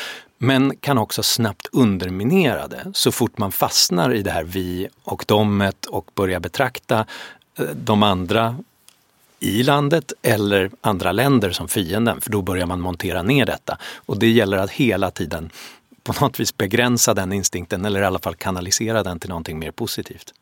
[0.43, 5.25] men kan också snabbt underminera det så fort man fastnar i det här vi och
[5.27, 7.05] domet och börjar betrakta
[7.59, 8.55] eh, de andra
[9.39, 13.77] i landet eller andra länder som fienden, för då börjar man montera ner detta.
[13.95, 15.49] Och det gäller att hela tiden
[16.03, 19.71] på något vis begränsa den instinkten eller i alla fall kanalisera den till någonting mer
[19.71, 20.33] positivt.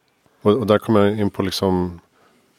[0.42, 2.00] Och, och, där kommer jag in på liksom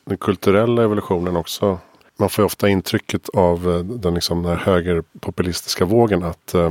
[0.05, 1.79] den kulturella evolutionen också.
[2.16, 6.70] Man får ofta intrycket av eh, den, liksom, den här högerpopulistiska vågen att eh,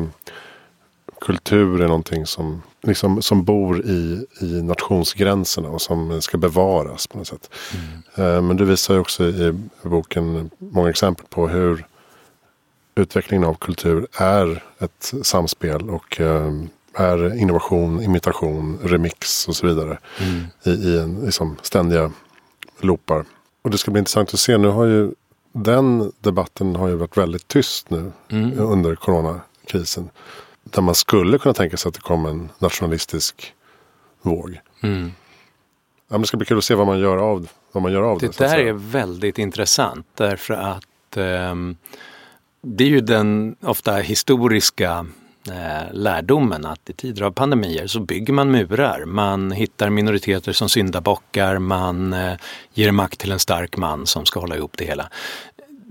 [1.22, 7.18] kultur är någonting som, liksom, som bor i, i nationsgränserna och som ska bevaras på
[7.18, 7.50] något sätt.
[7.74, 8.36] Mm.
[8.36, 9.54] Eh, men du visar ju också i
[9.84, 11.86] boken många exempel på hur
[12.96, 16.54] utvecklingen av kultur är ett samspel och eh,
[16.94, 20.00] är innovation, imitation, remix och så vidare.
[20.20, 20.44] Mm.
[20.64, 22.12] I, i en, liksom, ständiga
[22.80, 23.26] loopar.
[23.62, 24.58] Och det ska bli intressant att se.
[24.58, 25.12] Nu har ju
[25.52, 28.60] den debatten har ju varit väldigt tyst nu mm.
[28.60, 30.10] under coronakrisen.
[30.64, 33.54] Där man skulle kunna tänka sig att det kommer en nationalistisk
[34.22, 34.60] våg.
[34.84, 35.12] Mm.
[36.08, 38.02] Ja, men det ska bli kul att se vad man gör av, vad man gör
[38.02, 38.28] av det.
[38.28, 41.56] Det där är väldigt intressant därför att eh,
[42.62, 45.06] det är ju den ofta historiska
[45.48, 49.06] Eh, lärdomen att i tider av pandemier så bygger man murar.
[49.06, 52.34] Man hittar minoriteter som syndabockar, man eh,
[52.74, 55.10] ger makt till en stark man som ska hålla ihop det hela.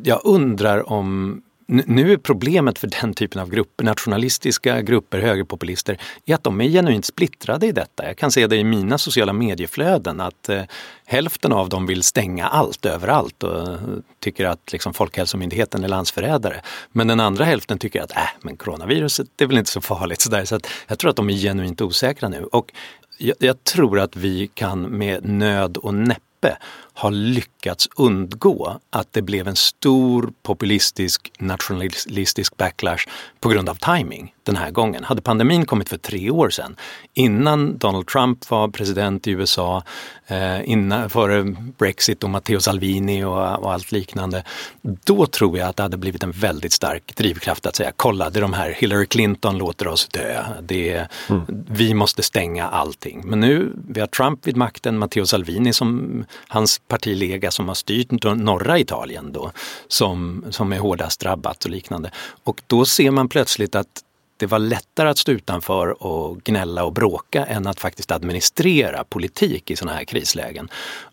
[0.02, 6.34] Jag undrar om nu är problemet för den typen av grupper, nationalistiska grupper, högerpopulister, är
[6.34, 8.06] att de är genuint splittrade i detta.
[8.06, 10.62] Jag kan se det i mina sociala medieflöden att eh,
[11.04, 13.78] hälften av dem vill stänga allt överallt och eh,
[14.20, 16.60] tycker att liksom, Folkhälsomyndigheten är landsförrädare.
[16.92, 20.20] Men den andra hälften tycker att äh, men coronaviruset det är väl inte så farligt.
[20.20, 20.44] Så, där.
[20.44, 22.44] så att jag tror att de är genuint osäkra nu.
[22.44, 22.72] Och
[23.18, 26.58] jag, jag tror att vi kan med nöd och näppe
[26.98, 33.08] har lyckats undgå att det blev en stor populistisk nationalistisk backlash
[33.40, 35.04] på grund av timing den här gången.
[35.04, 36.76] Hade pandemin kommit för tre år sedan,
[37.14, 39.82] innan Donald Trump var president i USA,
[40.26, 41.42] eh, innan, före
[41.78, 44.44] Brexit och Matteo Salvini och, och, allt liknande,
[44.82, 48.38] då tror jag att det hade blivit en väldigt stark drivkraft att säga kolla, det
[48.38, 50.44] är de här Hillary Clinton låter oss dö.
[50.62, 51.42] Det mm.
[51.70, 53.22] Vi måste stänga allting.
[53.24, 58.10] Men nu, vi har Trump vid makten, Matteo Salvini som hans partilega som har styrt
[58.22, 59.52] norra Italien då,
[59.88, 62.10] som, som är hårdast drabbat och liknande.
[62.44, 64.02] Och då ser man plötsligt att
[64.38, 69.70] det var lättare att stå utanför och gnälla och bråka än att faktiskt administrera politik
[69.70, 70.68] i sådana här krislägen.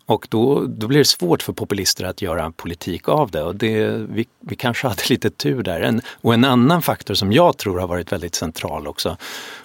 [0.06, 3.88] Och då, då blir det svårt för populister att göra politik av det och det,
[3.88, 5.80] vi, vi kanske hade lite tur där.
[5.80, 9.16] En, och en annan faktor som jag tror har varit väldigt central också,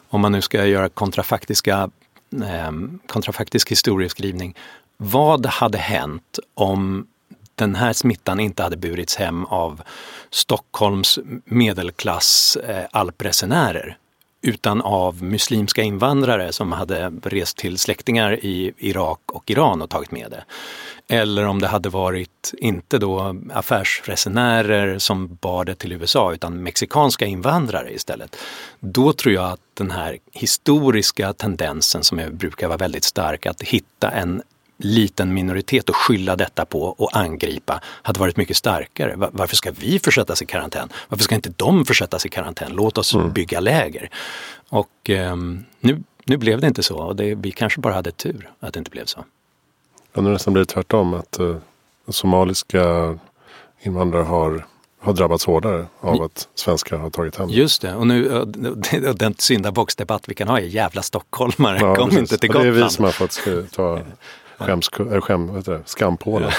[0.10, 1.90] om man nu ska göra kontrafaktiska,
[2.34, 2.72] eh,
[3.08, 4.56] kontrafaktisk historieskrivning.
[5.04, 7.08] Vad hade hänt om
[7.56, 9.82] den här smittan inte hade burits hem av
[10.30, 13.98] Stockholms medelklass eh, alpresenärer
[14.42, 20.12] utan av muslimska invandrare som hade rest till släktingar i Irak och Iran och tagit
[20.12, 20.44] med det.
[21.16, 27.26] Eller om det hade varit inte då affärsresenärer som bar det till USA utan mexikanska
[27.26, 28.36] invandrare istället.
[28.80, 34.12] Då tror jag att den här historiska tendensen som brukar vara väldigt stark att hitta
[34.12, 34.42] en
[34.84, 39.14] liten minoritet och skylla detta på och angripa hade varit mycket starkare.
[39.16, 40.90] Varför ska vi försättas i karantän?
[41.08, 42.72] Varför ska inte de försättas i karantän?
[42.74, 43.34] Låt oss mm.
[43.34, 44.10] bygga läger.
[44.70, 45.36] Och eh,
[45.80, 48.78] nu, nu blev det inte så och det, vi kanske bara hade tur att det
[48.78, 49.26] inte blev så.
[50.14, 51.14] Ja, nu nästan blivit tvärtom.
[51.14, 51.58] Att uh,
[52.10, 53.18] somaliska
[53.84, 54.66] invandrare har
[55.02, 58.46] har drabbats hårdare av att svenskar har tagit hem Just det, och nu
[59.16, 62.76] den syndabocksdebatt vi kan ha är jävla stockholmare, ja, kom inte till Gotland.
[62.76, 64.00] Det är vi som har fått ta
[64.66, 66.52] skäms, äh, skäm, skampålen.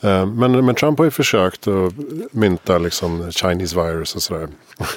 [0.00, 1.92] Eh, men, men Trump har ju försökt att
[2.30, 4.48] mynta liksom Chinese virus och sådär.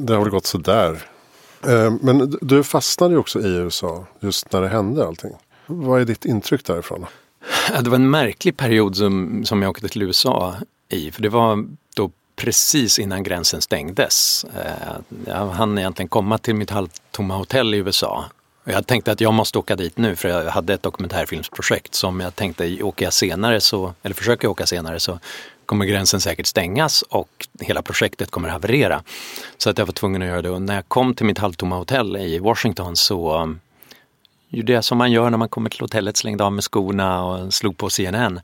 [0.00, 1.02] Det har väl gått sådär.
[1.66, 5.32] Eh, men du fastnade ju också i USA just när det hände allting.
[5.66, 7.06] Vad är ditt intryck därifrån?
[7.80, 10.54] Det var en märklig period som, som jag åkte till USA
[10.88, 11.10] i.
[11.10, 11.64] För det var
[11.96, 14.46] då precis innan gränsen stängdes.
[15.26, 18.24] Jag hann egentligen komma till mitt halvtomma hotell i USA
[18.64, 22.36] jag tänkte att jag måste åka dit nu för jag hade ett dokumentärfilmsprojekt som jag
[22.36, 25.18] tänkte åker jag senare så, eller försöker jag åka senare så
[25.66, 29.02] kommer gränsen säkert stängas och hela projektet kommer haverera.
[29.58, 31.76] Så att jag var tvungen att göra det och när jag kom till mitt halvtomma
[31.76, 33.60] hotell i Washington så um,
[34.48, 37.54] gjorde jag som man gör när man kommer till hotellet, slängde av med skorna och
[37.54, 38.40] slog på CNN.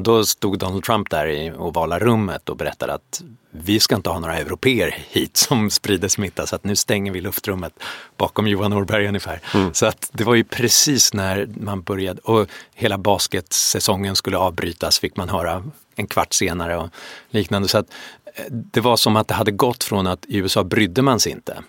[0.00, 4.18] Då stod Donald Trump där i ovala rummet och berättade att vi ska inte ha
[4.20, 7.72] några europeer hit som sprider smitta så att nu stänger vi luftrummet
[8.16, 9.40] bakom Johan Norberg ungefär.
[9.54, 9.74] Mm.
[9.74, 15.16] Så att det var ju precis när man började och hela basketsäsongen skulle avbrytas fick
[15.16, 15.64] man höra
[15.96, 16.88] en kvart senare och
[17.30, 17.68] liknande.
[17.68, 17.86] Så att
[18.34, 21.32] eh, det var som att det hade gått från att i USA brydde man sig
[21.32, 21.62] inte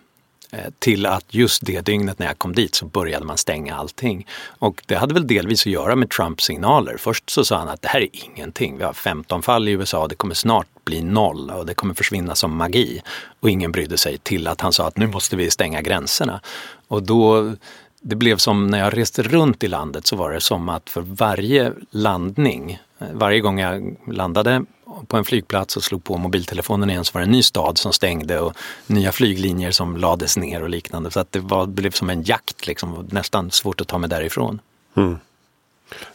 [0.51, 4.27] Eh, till att just det dygnet när jag kom dit så började man stänga allting.
[4.59, 6.97] Och det hade väl delvis att göra med Trumps signaler.
[6.97, 8.77] Först så sa han att det här är ingenting.
[8.77, 12.35] Vi har 15 fall i USA, det kommer snart bli noll och det kommer försvinna
[12.35, 13.01] som magi.
[13.39, 16.41] Och ingen brydde sig till att han sa att nu måste vi stänga gränserna.
[16.87, 17.53] Och då
[18.01, 21.01] det blev som när jag reste runt i landet så var det som att för
[21.01, 24.65] varje landning, eh, varje gång jag landade
[25.07, 27.93] på en flygplats och slog på mobiltelefonen igen så var det en ny stad som
[27.93, 28.53] stängde och
[28.87, 31.11] nya flyglinjer som lades ner och liknande.
[31.11, 34.61] Så att det var, blev som en jakt liksom, nästan svårt att ta mig därifrån.
[34.95, 35.17] Mm.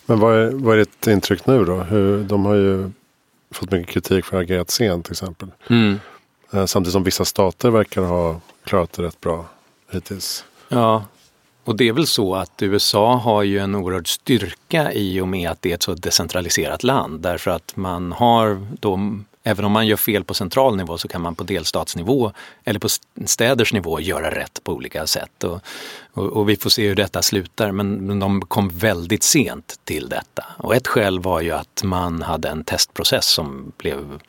[0.07, 1.77] Men vad är, vad är ditt intryck nu då?
[1.77, 2.91] Hur, de har ju
[3.51, 5.49] fått mycket kritik för att ha agerat sent till exempel.
[5.71, 6.01] Mm.
[6.53, 9.47] Eh, samtidigt som vissa stater verkar ha klarat det rätt bra
[9.91, 10.45] hittills.
[10.69, 11.05] Ja,
[11.65, 15.51] och det är väl så att USA har ju en oerhörd styrka i och med
[15.51, 17.21] att det är ett så decentraliserat land.
[17.21, 21.23] Därför att man har då, även om man gör fel på central nivå så kan
[21.23, 22.33] man på delstatsnivå
[22.65, 22.89] eller på
[23.27, 25.45] städers nivå göra rätt på olika sätt.
[25.45, 25.61] Och,
[26.13, 30.09] och, och vi får se hur detta slutar men, men de kom väldigt sent till
[30.09, 30.45] detta.
[30.57, 34.21] Och ett skäl var ju att man hade en testprocess som blev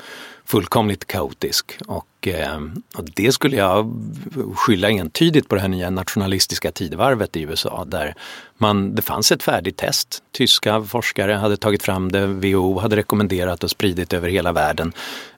[0.45, 1.77] fullkomligt kaotisk.
[1.87, 2.59] Och, eh,
[2.97, 4.03] och, det skulle jag
[4.55, 8.15] skylla entydigt på det här nya nationalistiska tidevarvet i USA där
[8.57, 10.23] man, det fanns ett färdigt test.
[10.31, 14.93] Tyska forskare hade tagit fram det, WHO hade rekommenderat och spridit över hela världen.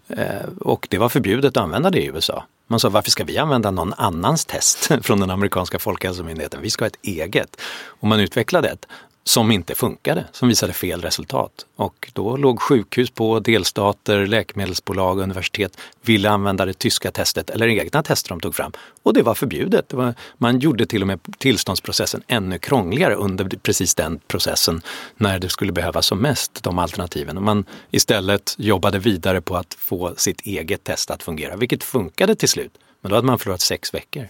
[0.10, 2.44] Eh, och det var förbjudet att använda det i USA.
[2.68, 6.62] Man sa varför ska vi använda någon annans test från den amerikanska folkhälsomyndigheten?
[6.62, 7.62] Vi ska ha ett eget.
[7.86, 8.88] Och man utvecklade ett
[9.28, 11.66] som inte funkade, som visade fel resultat.
[11.76, 18.04] Och då låg sjukhus på, delstater, läkemedelsbolag, universitet ville använda det tyska testet eller egna
[18.04, 18.72] tester de tog fram.
[19.04, 19.90] Och det var förbjudet.
[19.90, 24.82] Det var, man gjorde till och med tillståndsprocessen ännu krångligare under precis den processen
[25.18, 27.38] när det skulle behövas som mest, de alternativen.
[27.38, 32.36] Och man istället jobbade vidare på att få sitt eget test att fungera, vilket funkade
[32.36, 32.72] till slut.
[33.02, 34.30] Men då hade man förlorat sex veckor.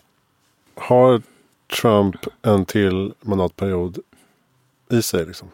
[0.75, 1.21] Har
[1.81, 3.99] Trump en till mandatperiod
[4.89, 5.25] i sig?
[5.25, 5.47] Liksom?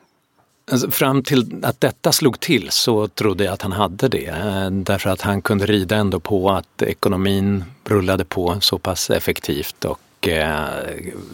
[0.71, 4.25] Alltså, fram till att detta slog till så trodde jag att han hade det.
[4.25, 9.85] Eh, därför att han kunde rida ändå på att ekonomin rullade på så pass effektivt
[9.85, 10.67] och eh,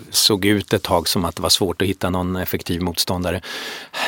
[0.09, 3.41] såg ut ett tag som att det var svårt att hitta någon effektiv motståndare.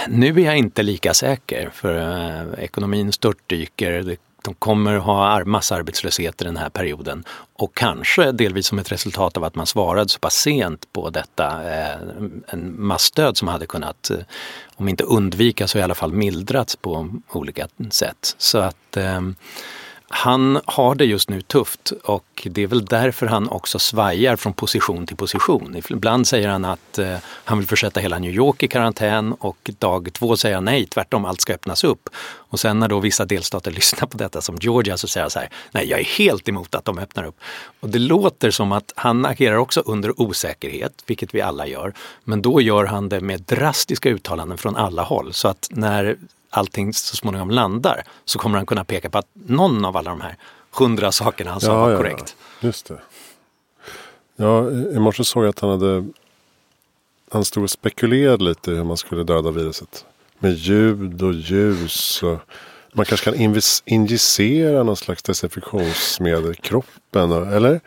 [0.07, 6.45] Nu är jag inte lika säker för eh, ekonomin störtdyker, de kommer ha massarbetslöshet i
[6.45, 7.23] den här perioden
[7.53, 11.73] och kanske delvis som ett resultat av att man svarade så pass sent på detta,
[11.73, 11.97] eh,
[12.47, 14.17] en massdöd som hade kunnat, eh,
[14.75, 18.35] om inte undvikas så i alla fall mildrats på olika sätt.
[18.37, 19.21] Så att eh,
[20.13, 24.53] han har det just nu tufft och det är väl därför han också svajar från
[24.53, 25.81] position till position.
[25.89, 30.09] Ibland säger han att eh, han vill försätta hela New York i karantän och dag
[30.13, 32.09] två säger han nej, tvärtom, allt ska öppnas upp.
[32.23, 35.39] Och sen när då vissa delstater lyssnar på detta som Georgia så säger han så
[35.39, 37.39] här, nej jag är helt emot att de öppnar upp.
[37.79, 41.93] Och det låter som att han agerar också under osäkerhet, vilket vi alla gör.
[42.23, 45.33] Men då gör han det med drastiska uttalanden från alla håll.
[45.33, 46.17] Så att när
[46.51, 50.21] allting så småningom landar så kommer han kunna peka på att någon av alla de
[50.21, 50.35] här
[50.71, 52.35] hundra sakerna han sa ja, var korrekt.
[52.59, 53.01] Ja, just det.
[54.35, 56.05] Ja, i morse såg jag att han hade
[57.31, 60.05] han stod och spekulerade lite hur man skulle döda viruset.
[60.39, 62.23] Med ljud och ljus.
[62.23, 62.39] Och
[62.93, 67.31] man kanske kan injicera någon slags desinfektionsmedel i kroppen.
[67.31, 67.81] Eller?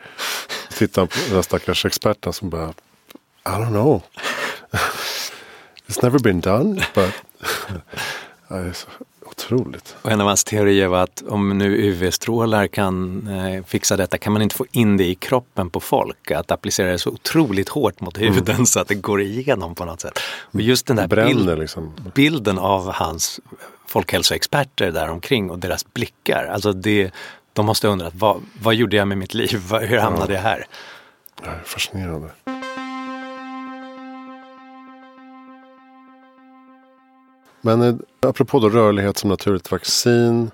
[0.77, 4.01] Titta på den stackars experten som bara I don't know.
[5.87, 6.81] It's never been done.
[6.93, 7.13] But
[8.47, 8.87] det är så
[9.25, 9.95] otroligt.
[10.01, 14.33] Och en av hans teorier var att om nu UV-strålar kan eh, fixa detta kan
[14.33, 16.31] man inte få in det i kroppen på folk.
[16.31, 18.65] Att applicera det så otroligt hårt mot huden mm.
[18.65, 20.19] så att det går igenom på något sätt.
[20.41, 21.93] Och just den där Bränner, bild, liksom.
[22.15, 23.39] bilden av hans
[23.87, 26.45] folkhälsoexperter där omkring och deras blickar.
[26.45, 27.11] Alltså det,
[27.53, 29.61] de måste ha undrat, vad, vad gjorde jag med mitt liv?
[29.81, 30.39] Hur hamnade ja.
[30.39, 30.65] jag här?
[31.43, 32.29] Ja, fascinerande.
[37.65, 40.51] Men eh, apropå då rörlighet som naturligt vaccin,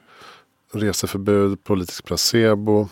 [0.73, 2.89] reseförbud, politisk placebo.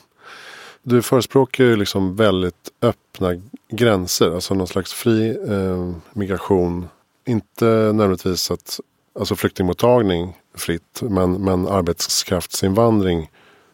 [0.84, 6.88] Du förespråkar ju liksom väldigt öppna gränser, alltså någon slags fri eh, migration.
[7.26, 8.80] Inte nödvändigtvis att,
[9.20, 13.32] alltså flyktingmottagning fritt, men, men arbetskraftsinvandring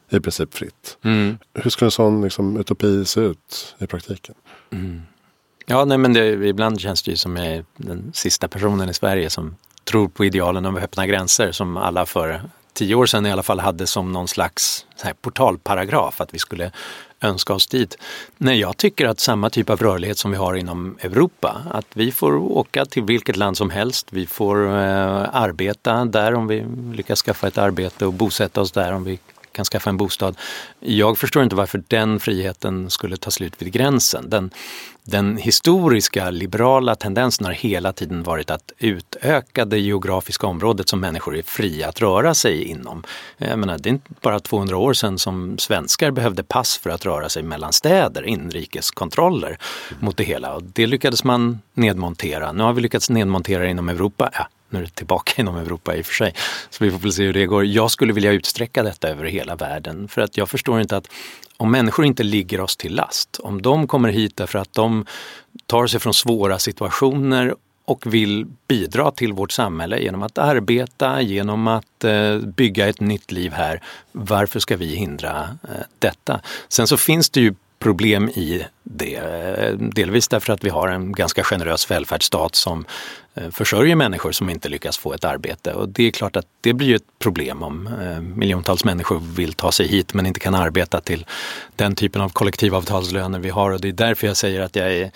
[0.09, 0.97] i princip fritt.
[1.03, 1.37] Mm.
[1.53, 4.35] Hur skulle en sån liksom, utopi se ut i praktiken?
[4.71, 5.01] Mm.
[5.65, 8.93] Ja, nej, men det, ibland känns det ju som jag är den sista personen i
[8.93, 12.41] Sverige som tror på idealen om öppna gränser som alla för
[12.73, 14.85] tio år sedan i alla fall hade som någon slags
[15.21, 16.71] portalparagraf att vi skulle
[17.21, 17.97] önska oss dit.
[18.37, 22.11] Nej, jag tycker att samma typ av rörlighet som vi har inom Europa, att vi
[22.11, 27.21] får åka till vilket land som helst, vi får eh, arbeta där om vi lyckas
[27.21, 29.19] skaffa ett arbete och bosätta oss där om vi
[29.55, 30.37] kan skaffa en bostad.
[30.79, 34.29] Jag förstår inte varför den friheten skulle ta slut vid gränsen.
[34.29, 34.51] Den,
[35.03, 41.37] den historiska liberala tendensen har hela tiden varit att utöka det geografiska området som människor
[41.37, 43.03] är fria att röra sig inom.
[43.37, 47.05] Jag menar, det är inte bara 200 år sedan som svenskar behövde pass för att
[47.05, 49.57] röra sig mellan städer, inrikeskontroller
[49.99, 50.53] mot det hela.
[50.53, 52.51] Och det lyckades man nedmontera.
[52.51, 54.29] Nu har vi lyckats nedmontera inom Europa.
[54.33, 56.33] Ja, nu är det tillbaka inom Europa i och för sig.
[56.69, 57.65] Så vi får väl se hur det går.
[57.65, 61.07] Jag skulle vilja utsträcka detta över hela världen för att jag förstår inte att
[61.57, 65.05] om människor inte ligger oss till last, om de kommer hit därför att de
[65.65, 71.67] tar sig från svåra situationer och vill bidra till vårt samhälle genom att arbeta, genom
[71.67, 73.81] att eh, bygga ett nytt liv här.
[74.11, 76.41] Varför ska vi hindra eh, detta?
[76.69, 77.53] Sen så finns det ju
[77.85, 79.19] problem i det.
[79.77, 82.85] Delvis därför att vi har en ganska generös välfärdsstat som
[83.33, 85.73] eh, försörjer människor som inte lyckas få ett arbete.
[85.73, 89.71] Och det är klart att det blir ett problem om eh, miljontals människor vill ta
[89.71, 91.25] sig hit men inte kan arbeta till
[91.75, 93.71] den typen av kollektivavtalslöner vi har.
[93.71, 95.11] Och det är därför jag säger att jag är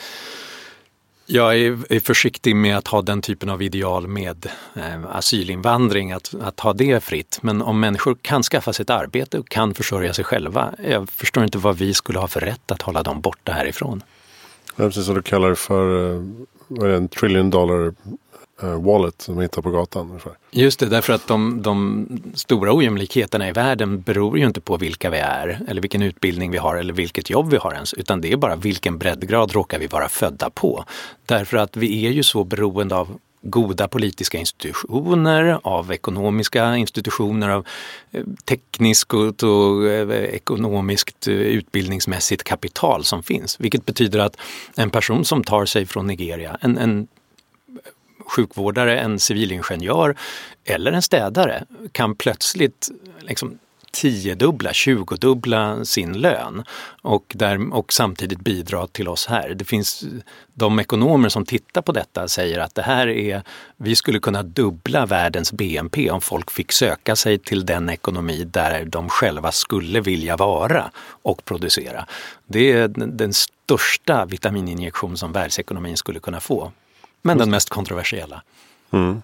[1.32, 6.60] jag är, försiktig med att ha den typen av ideal med eh, asylinvandring, att, att
[6.60, 7.40] ha det fritt.
[7.42, 11.44] Men om människor kan skaffa sig ett arbete och kan försörja sig själva, jag förstår
[11.44, 14.04] inte vad vi skulle ha för rätt att hålla dem borta härifrån.
[14.76, 17.94] Det är precis som du kallar det för eh, en trillion dollar
[18.64, 20.08] Eh, wallet som man hittar på gatan.
[20.10, 20.34] Ungefär.
[20.52, 25.10] Just det, därför att de, de, stora ojämlikheterna i världen beror ju inte på vilka
[25.10, 28.32] vi är eller vilken utbildning vi har eller vilket jobb vi har ens, utan det
[28.32, 30.86] är bara vilken breddgrad råkar vi vara födda på.
[31.26, 37.66] Därför att vi är ju så beroende av goda politiska institutioner, av ekonomiska institutioner, av
[38.12, 43.60] eh, tekniskt och, eh, ekonomiskt utbildningsmässigt kapital som finns.
[43.60, 44.36] Vilket betyder att
[44.76, 47.08] en person som tar sig från Nigeria, en, en
[48.30, 50.16] sjukvårdare, en civilingenjör
[50.66, 53.60] eller en städare kan plötsligt liksom
[53.92, 56.64] tiodubbla, tjugodubbla sin lön
[57.02, 59.50] och, där, och samtidigt bidra till oss här.
[59.50, 60.04] Det finns
[60.54, 63.44] de ekonomer som tittar på detta säger att det här är,
[63.78, 68.86] vi skulle kunna dubbla världens BNP om folk fick söka sig till den ekonomi där
[68.86, 72.06] de själva skulle vilja vara och producera.
[72.48, 76.72] Det är den största vitamininjektion som världsekonomin skulle kunna få.
[77.22, 78.42] Men den mest kontroversiella.
[78.92, 79.22] Mm.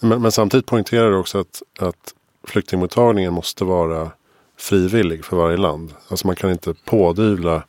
[0.00, 4.10] Men, men, samtidigt poängterar du också att, att flyktingmottagningen måste vara
[4.58, 5.94] frivillig för varje land.
[6.08, 7.62] Alltså man kan inte pådyvla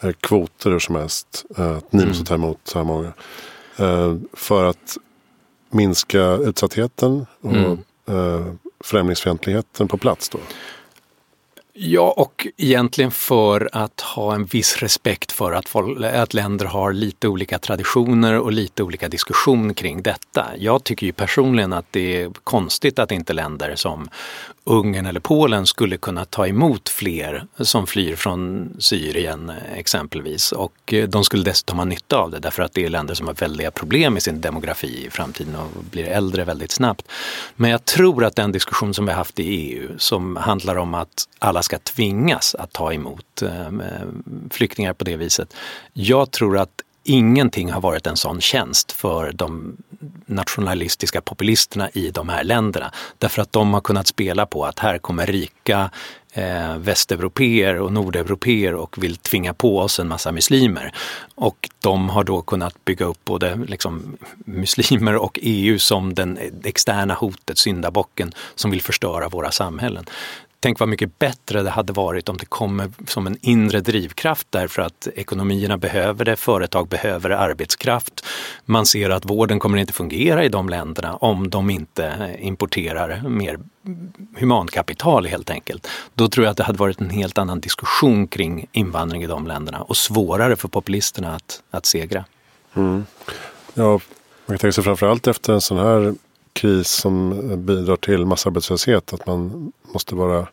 [0.00, 1.44] eh, kvoter hur som helst.
[1.58, 2.08] Eh, att ni mm.
[2.08, 3.12] måste ta emot så här många.
[3.76, 4.96] Eh, för att
[5.70, 7.78] minska utsattheten och mm.
[8.08, 8.46] eh,
[8.80, 10.38] främlingsfientligheten på plats då.
[11.78, 16.92] Ja, och egentligen för att ha en viss respekt för att, folk, att länder har
[16.92, 20.46] lite olika traditioner och lite olika diskussion kring detta.
[20.58, 24.08] Jag tycker ju personligen att det är konstigt att inte länder som
[24.68, 30.52] Ungern eller Polen skulle kunna ta emot fler som flyr från Syrien exempelvis.
[30.52, 33.26] Och eh, de skulle dessutom ha nytta av det därför att det är länder som
[33.26, 37.08] har väldiga problem med sin demografi i framtiden och blir äldre väldigt snabbt.
[37.56, 40.94] Men jag tror att den diskussion som vi har haft i EU som handlar om
[40.94, 44.08] att alla ska tvingas att ta emot eh, eh,
[44.50, 45.54] flyktingar på det viset.
[45.92, 49.76] Jag tror att ingenting har varit en sån tjänst för de
[50.26, 52.92] nationalistiska populisterna i de här länderna.
[53.18, 55.90] Därför att de har kunnat spela på att här kommer rika
[56.32, 60.92] eh, västeuropeer och nordeuropeer och vill tvinga på oss en massa muslimer.
[61.34, 67.14] Och de har då kunnat bygga upp både liksom, muslimer och EU som den externa
[67.14, 70.04] hotet, syndabocken, som vill förstöra våra samhällen.
[70.60, 74.82] Tänk vad mycket bättre det hade varit om det kommer som en inre drivkraft därför
[74.82, 78.24] att ekonomierna behöver det, företag behöver arbetskraft.
[78.64, 83.58] Man ser att vården kommer inte fungera i de länderna om de inte importerar mer
[84.36, 85.88] humankapital helt enkelt.
[86.14, 89.46] Då tror jag att det hade varit en helt annan diskussion kring invandring i de
[89.46, 92.24] länderna och svårare för populisterna att, att segra.
[92.74, 93.06] Mm.
[93.74, 94.00] Ja, man
[94.46, 96.14] kan tänka sig framförallt efter en sån här
[96.52, 99.12] kris som bidrar till massarbetslöshet.
[99.12, 100.46] Att man måste vara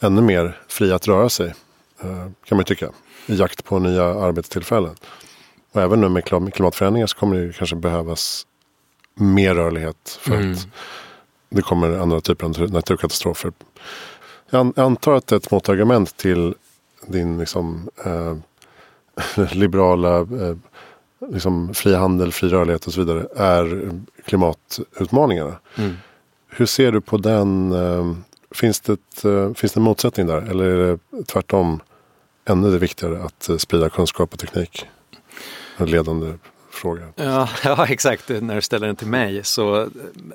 [0.00, 1.54] ännu mer fri att röra sig.
[2.00, 2.90] Eh, kan man tycka.
[3.26, 4.94] I jakt på nya arbetstillfällen.
[5.72, 8.46] Och även nu med klimatförändringar så kommer det kanske behövas
[9.14, 10.18] mer rörlighet.
[10.20, 10.52] För mm.
[10.52, 10.66] att
[11.48, 13.52] det kommer andra typer av naturkatastrofer.
[14.50, 16.54] Jag antar att ett motargument till
[17.06, 18.36] din liksom, eh,
[19.52, 20.56] liberala eh,
[21.28, 23.90] liksom, fri handel, fri rörlighet och så vidare är
[24.24, 25.58] klimatutmaningarna.
[25.76, 25.94] Mm.
[26.48, 27.72] Hur ser du på den?
[27.72, 28.16] Eh,
[28.56, 30.42] finns det, ett, eh, finns det en motsättning där?
[30.50, 31.80] Eller är det tvärtom
[32.48, 34.86] ännu det viktigare att eh, sprida kunskap och teknik?
[35.76, 36.32] En ledande
[36.76, 37.02] fråga.
[37.16, 39.44] Ja, ja, exakt, när du ställer den till mig.
[39.44, 39.88] Så,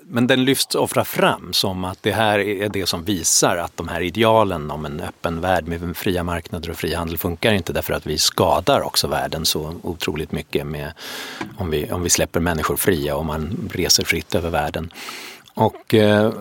[0.03, 3.88] men den lyfts ofta fram som att det här är det som visar att de
[3.88, 8.05] här idealen om en öppen värld med fria marknader och frihandel funkar inte därför att
[8.05, 10.93] vi skadar också världen så otroligt mycket med
[11.57, 14.91] om vi, om vi släpper människor fria och man reser fritt över världen.
[15.54, 16.34] Och eh,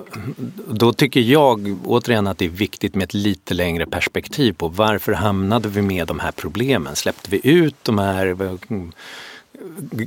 [0.69, 5.13] då tycker jag återigen att det är viktigt med ett lite längre perspektiv på varför
[5.13, 6.97] hamnade vi med de här problemen?
[6.97, 8.55] Släppte vi ut de här eh,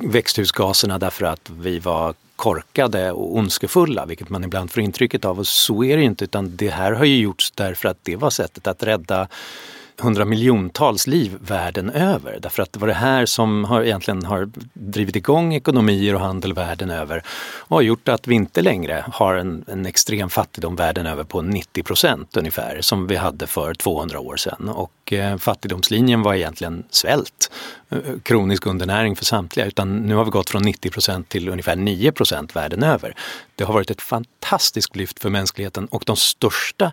[0.02, 5.40] växthusgaserna därför att vi var korkade och ondskefulla, vilket man ibland får intrycket av.
[5.40, 8.30] Och så är det inte, utan det här har ju gjorts därför att det var
[8.30, 9.28] sättet att rädda
[9.98, 12.40] hundramiljontals liv världen över.
[12.42, 16.54] Därför att det var det här som har, egentligen har drivit igång ekonomier och handel
[16.54, 17.24] världen över
[17.60, 21.42] och har gjort att vi inte längre har en, en extrem fattigdom världen över på
[21.42, 24.70] 90 procent ungefär som vi hade för 200 år sedan.
[24.70, 27.52] Och eh, fattigdomslinjen var egentligen svält,
[27.90, 31.76] eh, kronisk undernäring för samtliga, utan nu har vi gått från 90 procent till ungefär
[31.76, 33.16] 9 procent världen över.
[33.56, 36.92] Det har varit ett fantastiskt lyft för mänskligheten och de största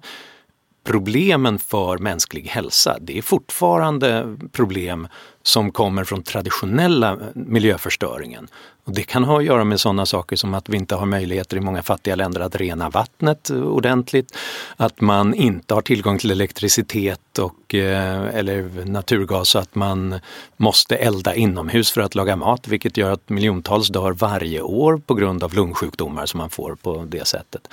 [0.91, 5.09] problemen för mänsklig hälsa, det är fortfarande problem
[5.43, 8.49] som kommer från traditionella miljöförstöringen.
[8.84, 11.57] Och det kan ha att göra med sådana saker som att vi inte har möjligheter
[11.57, 14.36] i många fattiga länder att rena vattnet ordentligt,
[14.76, 20.20] att man inte har tillgång till elektricitet och, eh, eller naturgas så att man
[20.57, 25.14] måste elda inomhus för att laga mat, vilket gör att miljontals dör varje år på
[25.14, 27.68] grund av lungsjukdomar som man får på det sättet.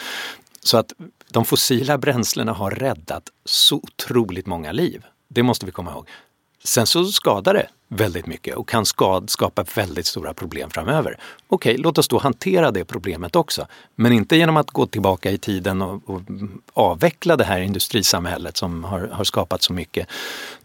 [0.63, 0.93] Så att
[1.31, 5.05] de fossila bränslena har räddat så otroligt många liv.
[5.27, 6.07] Det måste vi komma ihåg.
[6.63, 11.19] Sen så skadar det väldigt mycket och kan skad, skapa väldigt stora problem framöver.
[11.47, 13.67] Okej, låt oss då hantera det problemet också.
[13.95, 16.21] Men inte genom att gå tillbaka i tiden och, och
[16.73, 20.07] avveckla det här industrisamhället som har, har, skapat så mycket.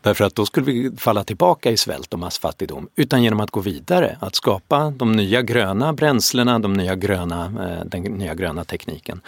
[0.01, 2.89] Därför att då skulle vi falla tillbaka i svält och massfattigdom.
[2.97, 7.85] Utan genom att gå vidare, att skapa de nya gröna bränslena, de nya gröna, eh,
[7.85, 9.21] den nya gröna tekniken.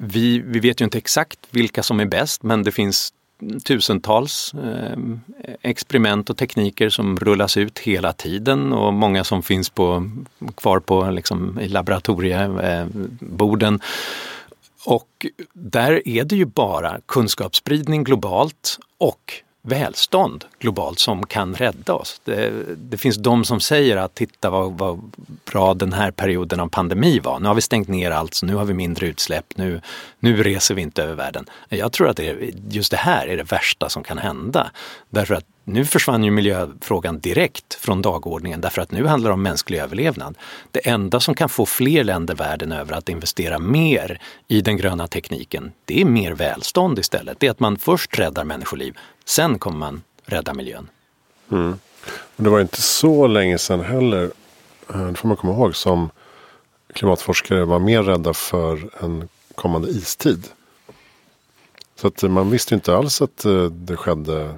[0.00, 3.12] Vi, vi vet ju inte exakt vilka som är bäst men det finns
[3.64, 4.98] tusentals eh,
[5.62, 10.10] experiment och tekniker som rullas ut hela tiden och många som finns på,
[10.56, 13.80] kvar på liksom, i laboratorieborden.
[14.84, 19.32] Och där är det ju bara kunskapsspridning globalt och
[19.68, 22.20] välstånd globalt som kan rädda oss.
[22.24, 25.12] Det, det finns de som säger att titta vad, vad,
[25.50, 27.40] bra den här perioden av pandemi var.
[27.40, 29.80] Nu har vi stängt ner allt, så nu har vi mindre utsläpp, nu,
[30.18, 31.46] nu reser vi inte över världen.
[31.68, 34.70] Jag tror att det, just det här är det värsta som kan hända.
[35.10, 39.42] Därför att nu försvann ju miljöfrågan direkt från dagordningen därför att nu handlar det om
[39.42, 40.38] mänsklig överlevnad.
[40.70, 45.06] Det enda som kan få fler länder världen över att investera mer i den gröna
[45.06, 47.40] tekniken, det är mer välstånd istället.
[47.40, 50.88] Det är att man först räddar människoliv, sen kommer man rädda miljön.
[51.52, 51.78] Mm.
[52.36, 54.30] Och det var inte så länge sedan heller,
[54.94, 56.10] eh, det får man komma ihåg, som
[56.92, 60.46] klimatforskare var mer rädda för en kommande istid.
[62.00, 64.54] Så att eh, man visste inte alls att eh, det skedde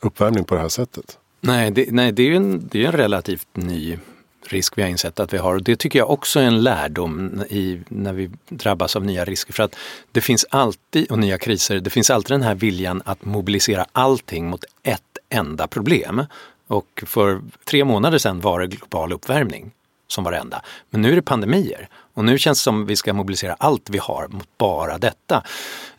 [0.00, 1.18] uppvärmning på det här sättet.
[1.40, 3.98] Nej, det, nej, det är ju en, det är en relativt ny
[4.46, 5.54] risk vi har insett att vi har.
[5.54, 9.52] Och det tycker jag också är en lärdom i, när vi drabbas av nya risker.
[9.52, 9.76] För att
[10.12, 14.48] det finns alltid, och nya kriser, det finns alltid den här viljan att mobilisera allting
[14.48, 16.26] mot ett enda problem.
[16.66, 19.70] Och för tre månader sedan var det global uppvärmning
[20.08, 20.62] som var det enda.
[20.90, 23.90] Men nu är det pandemier och nu känns det som att vi ska mobilisera allt
[23.90, 25.42] vi har mot bara detta.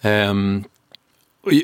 [0.02, 0.64] Um,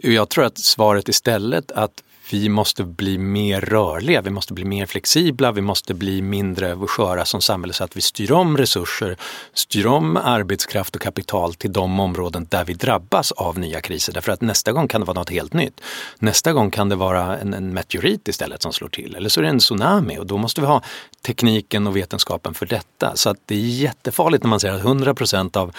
[0.03, 4.85] jag tror att svaret istället att vi måste bli mer rörliga, vi måste bli mer
[4.85, 9.17] flexibla, vi måste bli mindre sköra som samhälle så att vi styr om resurser,
[9.53, 14.13] styr om arbetskraft och kapital till de områden där vi drabbas av nya kriser.
[14.13, 15.81] Därför att nästa gång kan det vara något helt nytt.
[16.19, 19.43] Nästa gång kan det vara en, en meteorit istället som slår till eller så är
[19.43, 20.81] det en tsunami och då måste vi ha
[21.25, 23.15] tekniken och vetenskapen för detta.
[23.15, 25.75] Så att det är jättefarligt när man säger att 100% av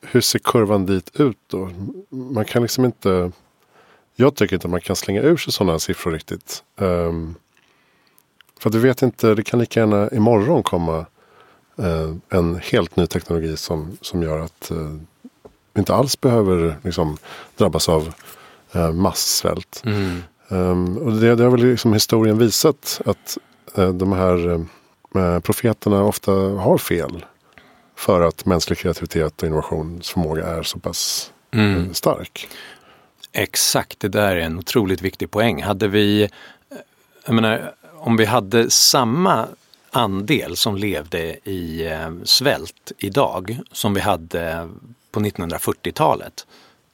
[0.00, 1.70] hur ser kurvan dit ut då?
[2.10, 3.32] Man kan liksom inte...
[4.14, 6.62] Jag tycker inte att man kan slänga ur sig sådana siffror riktigt.
[6.76, 7.34] Um,
[8.60, 11.06] för du vet inte, det kan lika gärna imorgon komma
[11.80, 14.96] uh, en helt ny teknologi som, som gör att uh,
[15.72, 17.16] vi inte alls behöver liksom,
[17.56, 18.14] drabbas av
[18.76, 19.82] uh, massvält.
[19.84, 20.22] Mm.
[20.48, 23.38] Um, och det, det har väl liksom historien visat att
[23.74, 24.66] de här
[25.40, 27.24] profeterna ofta har fel.
[27.96, 31.86] För att mänsklig kreativitet och innovationsförmåga är så pass mm.
[31.86, 32.48] Eh, stark.
[33.32, 35.62] Exakt, det där är en otroligt viktig poäng.
[35.62, 36.28] Hade vi,
[37.26, 39.46] jag menar, om vi hade samma
[39.90, 44.68] andel som levde i eh, svält idag som vi hade
[45.10, 46.46] på 1940-talet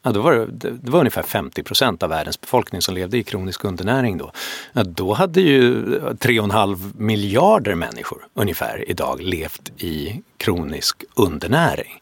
[0.05, 3.23] Ja, då var det, det var ungefär 50 procent av världens befolkning som levde i
[3.23, 4.33] kronisk undernäring då.
[4.73, 12.01] Ja, då hade ju 3,5 miljarder människor ungefär idag levt i kronisk undernäring.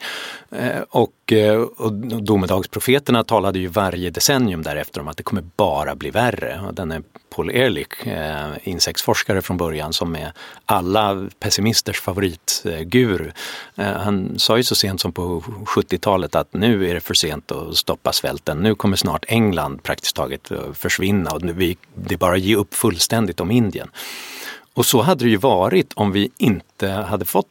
[0.51, 5.95] Eh, och, eh, och domedagsprofeterna talade ju varje decennium därefter om att det kommer bara
[5.95, 6.55] bli värre.
[6.55, 7.03] Denne den är
[7.37, 10.33] Paul Ehrlich, eh, insektsforskare från början som är
[10.67, 13.31] alla pessimisters favoritguru.
[13.77, 17.77] Han sa ju så sent som på 70-talet att nu är det för sent att
[17.77, 18.59] stoppa svälten.
[18.59, 22.75] Nu kommer snart England praktiskt taget försvinna och vi, det är bara att ge upp
[22.75, 23.91] fullständigt om Indien.
[24.75, 27.47] Och så hade det ju varit om vi inte hade fått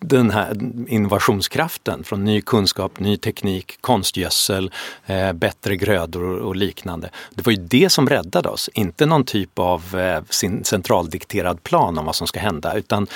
[0.00, 0.56] den här
[0.88, 4.70] innovationskraften från ny kunskap, ny teknik, konstgödsel,
[5.06, 7.10] eh, bättre grödor och liknande.
[7.34, 10.22] Det var ju det som räddade oss, inte någon typ av eh,
[10.62, 13.06] centraldikterad plan om vad som ska hända utan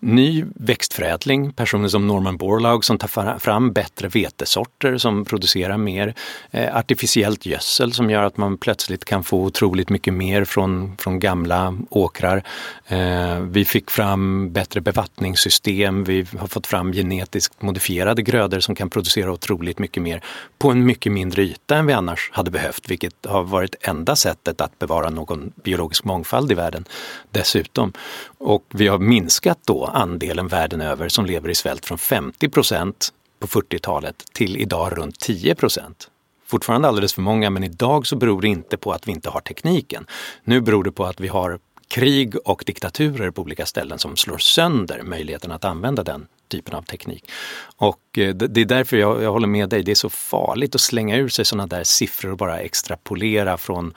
[0.00, 6.14] ny växtförädling, personer som Norman Borlaug som tar fram bättre vetesorter som producerar mer,
[6.50, 11.18] eh, artificiellt gödsel som gör att man plötsligt kan få otroligt mycket mer från, från
[11.18, 12.42] gamla åkrar.
[12.86, 18.90] Eh, vi fick fram bättre bevattningssystem, vi har fått fram genetiskt modifierade grödor som kan
[18.90, 20.24] producera otroligt mycket mer
[20.58, 24.60] på en mycket mindre yta än vi annars hade behövt, vilket har varit enda sättet
[24.60, 26.84] att bevara någon biologisk mångfald i världen
[27.30, 27.92] dessutom.
[28.38, 33.12] Och vi har minskat då andelen världen över som lever i svält från 50 procent
[33.40, 36.10] på 40-talet till idag runt 10 procent.
[36.46, 39.40] Fortfarande alldeles för många men idag så beror det inte på att vi inte har
[39.40, 40.06] tekniken.
[40.44, 41.58] Nu beror det på att vi har
[41.88, 46.82] krig och diktaturer på olika ställen som slår sönder möjligheten att använda den typen av
[46.82, 47.30] teknik.
[47.76, 50.80] Och eh, det är därför jag, jag håller med dig, det är så farligt att
[50.80, 53.94] slänga ur sig sådana där siffror och bara extrapolera från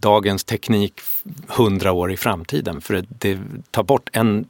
[0.00, 1.00] dagens teknik
[1.48, 2.80] hundra år i framtiden.
[2.80, 3.38] För det
[3.70, 4.48] tar bort en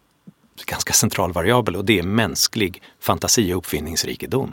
[0.67, 4.53] ganska central variabel och det är mänsklig fantasi och uppfinningsrikedom.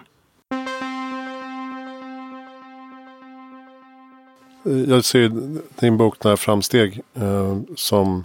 [4.64, 5.32] Jag ser
[5.80, 8.24] din bok När framsteg eh, som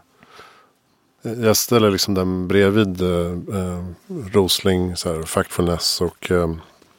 [1.22, 3.84] jag ställer liksom den bredvid eh,
[4.32, 6.54] Rosling, så här, Factfulness och eh,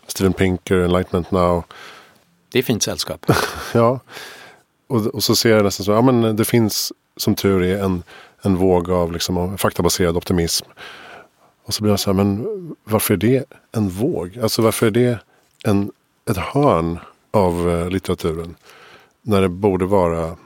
[0.07, 1.63] Steven Pinker, Enlightenment Now.
[2.51, 3.25] Det är fint sällskap.
[3.73, 3.99] ja,
[4.87, 8.03] och, och så ser jag nästan så, ja men det finns som tur är en,
[8.41, 10.65] en våg av liksom, faktabaserad optimism.
[11.65, 12.45] Och så blir jag så här, men
[12.83, 14.39] varför är det en våg?
[14.43, 15.19] Alltså varför är det
[15.63, 15.91] en,
[16.29, 16.99] ett hörn
[17.31, 18.55] av eh, litteraturen?
[19.27, 20.37] När det borde vara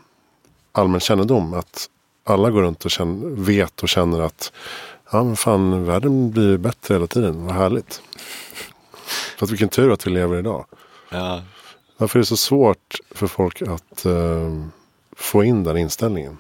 [0.72, 1.90] allmän kännedom att
[2.24, 4.52] alla går runt och känner, vet och känner att
[5.12, 7.46] ja, men fan, världen blir bättre hela tiden.
[7.46, 8.02] Vad härligt.
[9.38, 10.66] För att vilken tur att vi lever idag.
[11.10, 11.42] Ja.
[11.98, 14.66] Varför är det så svårt för folk att uh,
[15.16, 16.38] få in den inställningen?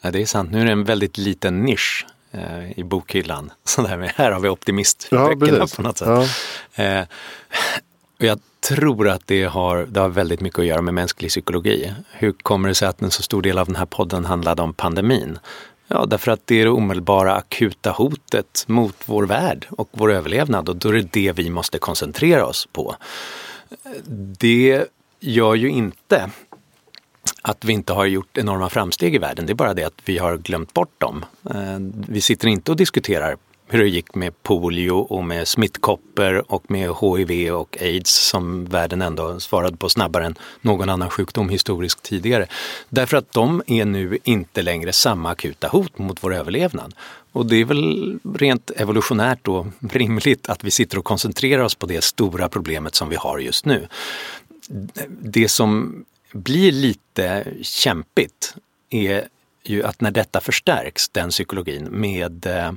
[0.00, 0.50] Ja, det är sant.
[0.50, 3.52] Nu är det en väldigt liten nisch uh, i bokhyllan.
[3.64, 6.26] Så där med, här har vi optimistböckerna ja, på något sätt.
[6.74, 7.00] Ja.
[7.00, 7.06] Uh,
[8.18, 8.38] och jag
[8.68, 11.92] tror att det har, det har väldigt mycket att göra med mänsklig psykologi.
[12.12, 14.74] Hur kommer det sig att en så stor del av den här podden handlade om
[14.74, 15.38] pandemin?
[15.88, 20.68] Ja, därför att det är det omedelbara akuta hotet mot vår värld och vår överlevnad
[20.68, 22.96] och då är det det vi måste koncentrera oss på.
[24.38, 24.84] Det
[25.20, 26.30] gör ju inte
[27.42, 29.46] att vi inte har gjort enorma framsteg i världen.
[29.46, 31.24] Det är bara det att vi har glömt bort dem.
[31.50, 33.36] Eh, vi sitter inte och diskuterar
[33.68, 39.02] hur det gick med polio och med smittkoppor och med HIV och aids som världen
[39.02, 42.46] ändå svarade på snabbare än någon annan sjukdom historiskt tidigare.
[42.88, 46.94] Därför att de är nu inte längre samma akuta hot mot vår överlevnad.
[47.32, 51.86] Och det är väl rent evolutionärt då rimligt att vi sitter och koncentrerar oss på
[51.86, 53.88] det stora problemet som vi har just nu.
[55.08, 58.54] Det som blir lite kämpigt
[58.90, 59.28] är
[59.62, 62.72] ju att när detta förstärks, den psykologin, med eh,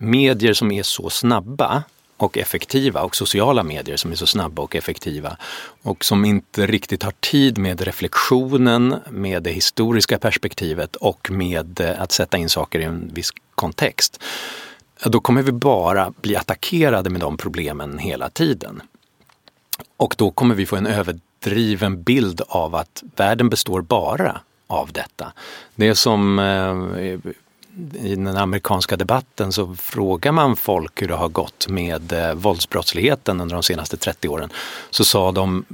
[0.00, 1.82] medier som är så snabba
[2.16, 5.36] och effektiva och sociala medier som är så snabba och effektiva
[5.82, 12.02] och som inte riktigt har tid med reflektionen, med det historiska perspektivet och med eh,
[12.02, 14.22] att sätta in saker i en viss kontext.
[15.04, 18.82] Då kommer vi bara bli attackerade med de problemen hela tiden.
[19.96, 25.32] Och då kommer vi få en överdriven bild av att världen består bara av detta.
[25.74, 27.32] Det är som eh,
[27.94, 33.40] i den amerikanska debatten så frågar man folk hur det har gått med eh, våldsbrottsligheten
[33.40, 34.50] under de senaste 30 åren.
[34.90, 35.64] Så sa de,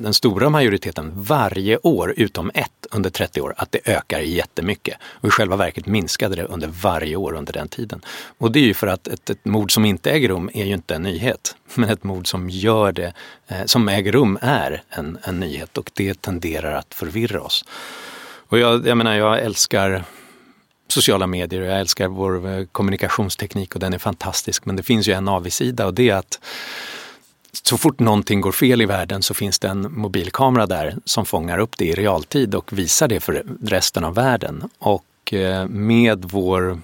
[0.00, 4.98] den stora majoriteten, varje år utom ett under 30 år, att det ökar jättemycket.
[5.04, 8.00] Och i själva verket minskade det under varje år under den tiden.
[8.38, 10.74] Och det är ju för att ett, ett mord som inte äger rum är ju
[10.74, 11.56] inte en nyhet.
[11.74, 13.12] Men ett mord som gör det,
[13.48, 17.64] eh, som äger rum är en, en nyhet och det tenderar att förvirra oss.
[18.48, 20.04] Och jag, jag menar, jag älskar
[20.92, 24.64] sociala medier och jag älskar vår eh, kommunikationsteknik och den är fantastisk.
[24.64, 26.38] Men det finns ju en avigsida och det är att
[27.62, 31.58] så fort någonting går fel i världen så finns det en mobilkamera där som fångar
[31.58, 34.68] upp det i realtid och visar det för resten av världen.
[34.78, 36.80] Och eh, med vår,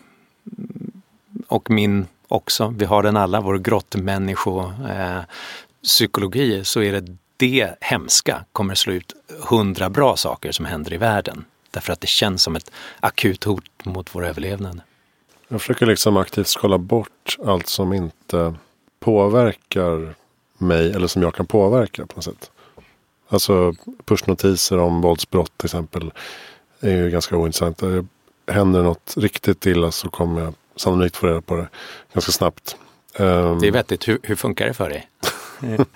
[1.49, 5.21] och min också, vi har den alla, vår grottmännisko eh,
[5.83, 10.97] psykologi så är det det hemska kommer slå ut hundra bra saker som händer i
[10.97, 11.45] världen.
[11.79, 12.71] Därför att det känns som ett
[13.01, 14.81] akut hot mot vår överlevnad.
[15.49, 18.55] Jag försöker liksom aktivt skala bort allt som inte
[19.01, 20.15] påverkar
[20.59, 22.51] mig eller som jag kan påverka på något sätt.
[23.29, 23.75] Alltså
[24.05, 26.13] pushnotiser om våldsbrott till exempel
[26.81, 27.83] är ju ganska ointressant.
[28.47, 31.69] Händer något riktigt illa så kommer jag sannolikt få reda på det
[32.13, 32.77] ganska snabbt.
[33.19, 34.09] Um, Det är vettigt.
[34.09, 35.09] Hur, hur funkar det för dig?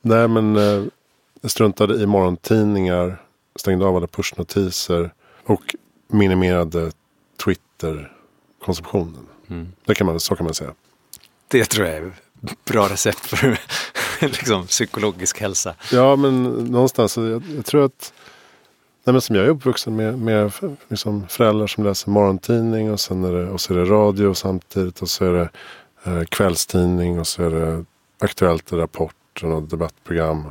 [0.00, 0.84] Nej men eh,
[1.40, 3.22] jag struntade i morgontidningar,
[3.56, 5.12] stängde av alla pushnotiser
[5.44, 5.74] och
[6.08, 6.92] minimerade
[7.44, 9.26] Twitter-konsumtionen.
[9.48, 9.72] Mm.
[9.84, 10.74] Det kan man, så kan man säga.
[11.48, 13.58] Det tror jag är ett bra recept för
[14.20, 15.74] liksom, psykologisk hälsa.
[15.92, 18.12] Ja men någonstans, jag, jag tror att
[19.04, 20.52] Nej, men som jag är uppvuxen med, med
[20.88, 25.02] liksom föräldrar som läser morgontidning och, sen är det, och så är det radio samtidigt
[25.02, 25.48] och så är det
[26.04, 27.84] eh, kvällstidning och så är det
[28.18, 30.50] Aktuellt Rapport och något debattprogram.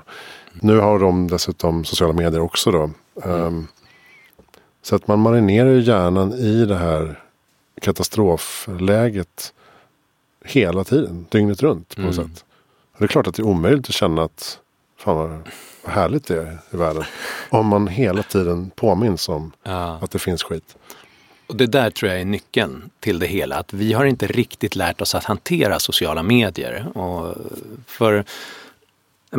[0.54, 2.90] Nu har de dessutom sociala medier också då.
[3.16, 3.68] Um,
[4.82, 7.20] så att man marinerar hjärnan i det här
[7.82, 9.54] katastrofläget
[10.46, 12.30] hela tiden, dygnet runt på något Mm.
[12.30, 12.46] sätt.
[12.94, 14.60] Och det är klart att det är omöjligt att känna att
[14.98, 15.30] fan vad,
[15.84, 17.04] vad härligt det är i världen.
[17.50, 20.00] Om man hela tiden påminns om Ja.
[20.02, 20.76] att det finns skit.
[21.48, 23.56] Och det där tror jag är nyckeln till det hela.
[23.56, 26.98] Att vi har inte riktigt lärt oss att hantera sociala medier.
[26.98, 27.36] Och
[27.88, 28.24] för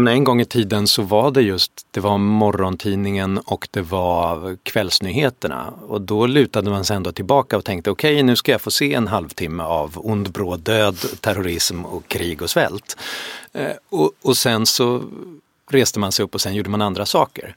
[0.01, 4.57] menar, en gång i tiden så var det just, det var morgontidningen och det var
[4.62, 5.74] kvällsnyheterna.
[5.88, 8.95] Och då lutade man sig ändå tillbaka och tänkte okej nu ska jag få se
[8.95, 12.97] en halvtimme av ond bråd död, terrorism och krig och svält.
[13.53, 15.03] Eh, och, och sen så
[15.70, 17.55] reste man sig upp och sen gjorde man andra saker.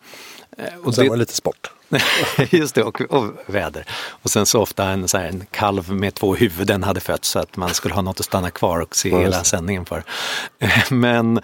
[0.58, 1.72] Eh, Och sen var det lite sport.
[2.50, 3.86] Just det, och, och väder.
[4.10, 7.40] Och sen så ofta en, så här, en kalv med två huvuden hade fötts så
[7.40, 9.44] att man skulle ha något att stanna kvar och se hela det.
[9.44, 10.04] sändningen för.
[10.90, 11.42] Men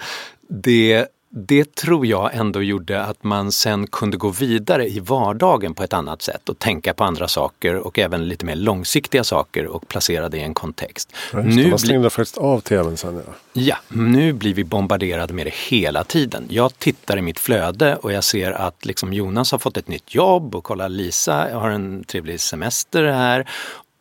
[0.52, 5.84] det, det tror jag ändå gjorde att man sen kunde gå vidare i vardagen på
[5.84, 9.88] ett annat sätt och tänka på andra saker och även lite mer långsiktiga saker och
[9.88, 11.14] placera det i en kontext.
[11.34, 13.22] Ja, nu man stängde faktiskt av tvn sen.
[13.26, 13.34] Ja.
[13.54, 16.45] Ja, nu blir vi bombarderade med det hela tiden.
[16.49, 20.16] Jag tittar i mitt flöde och jag ser att liksom Jonas har fått ett nytt
[20.16, 23.47] jobb och kolla Lisa har en trevlig semester här.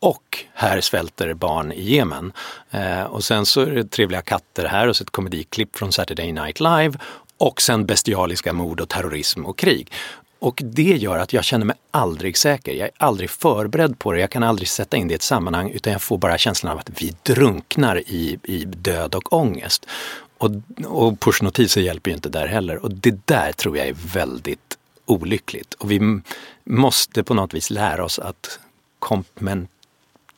[0.00, 2.32] Och här svälter barn i Jemen.
[2.70, 6.32] Eh, och sen så är det trevliga katter här och så ett komediklipp från Saturday
[6.32, 6.98] Night Live.
[7.38, 9.92] Och sen bestialiska mord och terrorism och krig.
[10.38, 12.72] Och det gör att jag känner mig aldrig säker.
[12.72, 14.20] Jag är aldrig förberedd på det.
[14.20, 16.78] Jag kan aldrig sätta in det i ett sammanhang utan jag får bara känslan av
[16.78, 19.86] att vi drunknar i, i död och ångest.
[20.38, 20.50] Och,
[20.84, 22.76] och pushnotiser hjälper ju inte där heller.
[22.76, 25.74] Och det där tror jag är väldigt olyckligt.
[25.74, 26.20] Och vi
[26.64, 28.58] måste på något vis lära oss att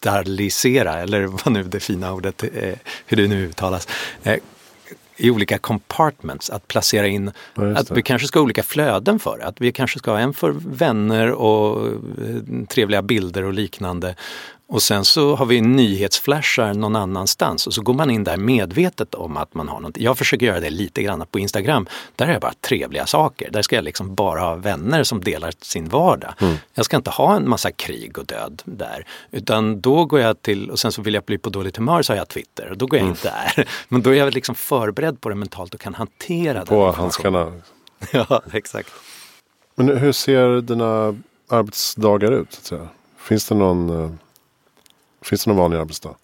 [0.02, 2.74] kommentalisera, eller vad nu det fina ordet, eh,
[3.06, 3.88] hur det nu uttalas,
[4.22, 4.36] eh,
[5.16, 9.38] i olika compartments, att placera in Ja, att vi kanske ska ha olika flöden för
[9.38, 9.46] det.
[9.46, 14.14] Att vi kanske ska ha en för vänner och eh, trevliga bilder och liknande.
[14.72, 19.14] Och sen så har vi nyhetsflashar någon annanstans och så går man in där medvetet
[19.14, 19.96] om att man har något.
[19.96, 21.86] Jag försöker göra det lite grann på Instagram.
[22.16, 23.50] Där är det bara trevliga saker.
[23.50, 26.34] Där ska jag liksom bara ha vänner som delar sin vardag.
[26.74, 29.06] Jag ska inte ha en massa krig och död där.
[29.30, 32.12] Utan då går jag till, och sen så vill jag bli på dåligt humör så
[32.12, 33.68] har jag Twitter och då går jag in där.
[33.88, 37.52] Men då är jag liksom förberedd på det mentalt och kan hantera den På handskarna.
[38.12, 38.88] Ja, exakt.
[39.74, 41.16] Men hur ser dina
[41.48, 42.72] arbetsdagar ut?
[43.18, 44.10] Finns det någon, eh,
[45.22, 46.14] finns det någon vanlig arbetsdag?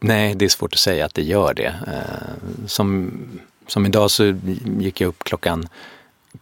[0.00, 1.74] Nej, det är svårt att säga att det gör det.
[1.86, 3.12] Eh, som,
[3.66, 4.34] som idag så
[4.78, 5.68] gick jag upp klockan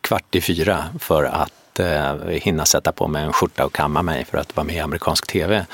[0.01, 4.25] kvart i fyra för att eh, hinna sätta på mig en skjorta och kamma mig
[4.25, 5.67] för att vara med i amerikansk tv.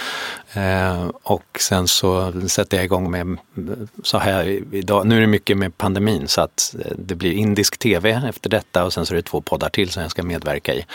[0.53, 3.37] Eh, och sen så sätter jag igång med,
[4.03, 7.79] så här idag, nu är det mycket med pandemin så att eh, det blir indisk
[7.79, 10.75] tv efter detta och sen så är det två poddar till som jag ska medverka
[10.75, 10.87] i.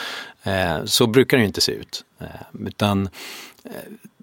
[0.44, 2.04] Eh, så brukar det ju inte se ut.
[2.20, 3.10] Eh, utan
[3.64, 3.72] eh,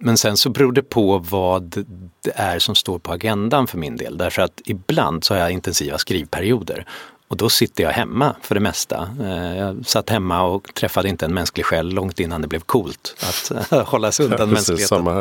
[0.00, 1.84] men sen så beror det på vad
[2.24, 4.18] det är som står på agendan för min del.
[4.18, 6.84] Därför att ibland så har jag intensiva skrivperioder.
[7.28, 9.08] Och då sitter jag hemma för det mesta.
[9.20, 13.14] Eh, Jag satt hemma och träffade inte en mänsklig själ långt innan det blev coolt
[13.22, 14.88] att eh, hålla sig undan Precis, mänskligheten.
[14.98, 15.12] samma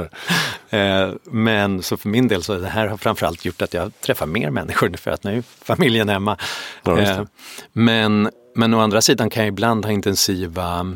[0.70, 1.06] här.
[1.08, 4.26] Eh, Men så för min del så det här har framförallt gjort att jag träffar
[4.26, 6.38] mer människor för att nu är familjen hemma.
[6.84, 7.26] Ja,
[7.74, 10.96] Men, men å andra sidan kan jag ibland ha intensiva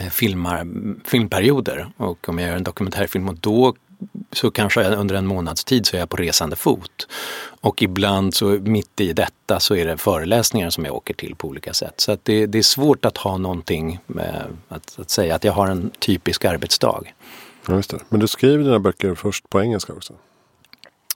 [0.00, 0.66] Eh, filmar,
[1.04, 3.74] filmperioder och om jag gör en dokumentärfilm och då
[4.32, 7.08] så kanske jag under en månads tid så är jag på resande fot.
[7.60, 11.48] Och ibland så mitt i detta så är det föreläsningar som jag åker till på
[11.48, 12.00] olika sätt.
[12.00, 15.52] Så att det, det är svårt att ha någonting, med, att, att säga att jag
[15.52, 17.02] har en typisk arbetsdag.
[17.66, 17.98] Ja, just det.
[18.08, 20.14] Men du skriver dina böcker först på engelska också?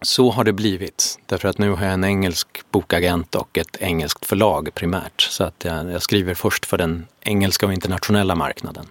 [0.03, 1.19] Så har det blivit.
[1.27, 5.21] Därför att nu har jag en engelsk bokagent och ett engelskt förlag primärt.
[5.21, 8.87] Så att jag, jag skriver först för den engelska och internationella marknaden.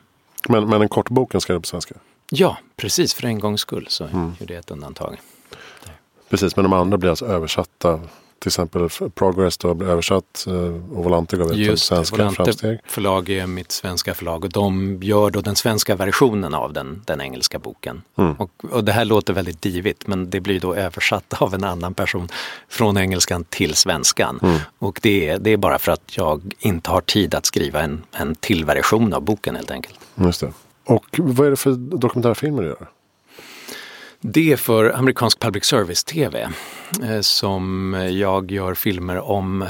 [0.50, 1.96] Men, men en kort boken ska du på svenska?
[2.30, 3.14] Ja, precis.
[3.14, 4.04] För en gångs skull så
[4.40, 5.18] gjorde jag ett undantag.
[6.30, 8.00] Precis, men de andra blir alltså översatta
[8.40, 10.54] till exempel Progress då blir översatt eh,
[10.98, 12.80] och Volante gav ut en svenska Volante framsteg.
[12.86, 17.22] förlag är mitt svenska förlag och de gör då den svenska versionen av den, den
[17.22, 18.02] engelska boken.
[18.18, 18.34] Mm.
[18.34, 21.94] Och, och, det här låter väldigt divigt men det blir då översatt av en annan
[21.94, 22.30] person
[22.70, 24.40] från engelskan till svenskan.
[24.44, 24.60] Mm.
[24.80, 28.04] Och det är, det är bara för att jag inte har tid att skriva en,
[28.12, 30.00] en till version av boken helt enkelt.
[30.16, 30.54] Just det.
[30.86, 32.88] Och vad är det för dokumentärfilmer du gör?
[34.30, 36.50] Det är för amerikansk public service-tv
[37.04, 39.66] eh, som jag gör filmer om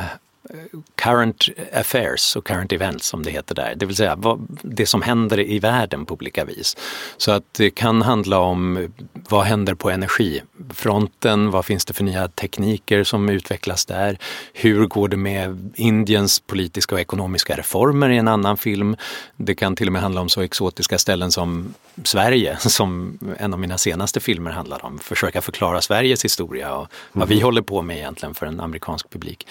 [0.95, 3.73] current affairs och current events som det heter där.
[3.75, 6.77] Det vill säga vad, det som händer i världen på olika vis.
[7.17, 11.51] Så att det kan handla om vad händer på energifronten?
[11.51, 14.17] Vad finns det för nya tekniker som utvecklas där?
[14.53, 18.95] Hur går det med Indiens politiska och ekonomiska reformer i en annan film?
[19.35, 21.73] Det kan till och med handla om så exotiska ställen som
[22.03, 24.99] Sverige som en av mina senaste filmer handlar om.
[24.99, 27.45] Försöka förklara Sveriges historia och vad vi mm.
[27.45, 29.47] håller på med egentligen för en amerikansk publik.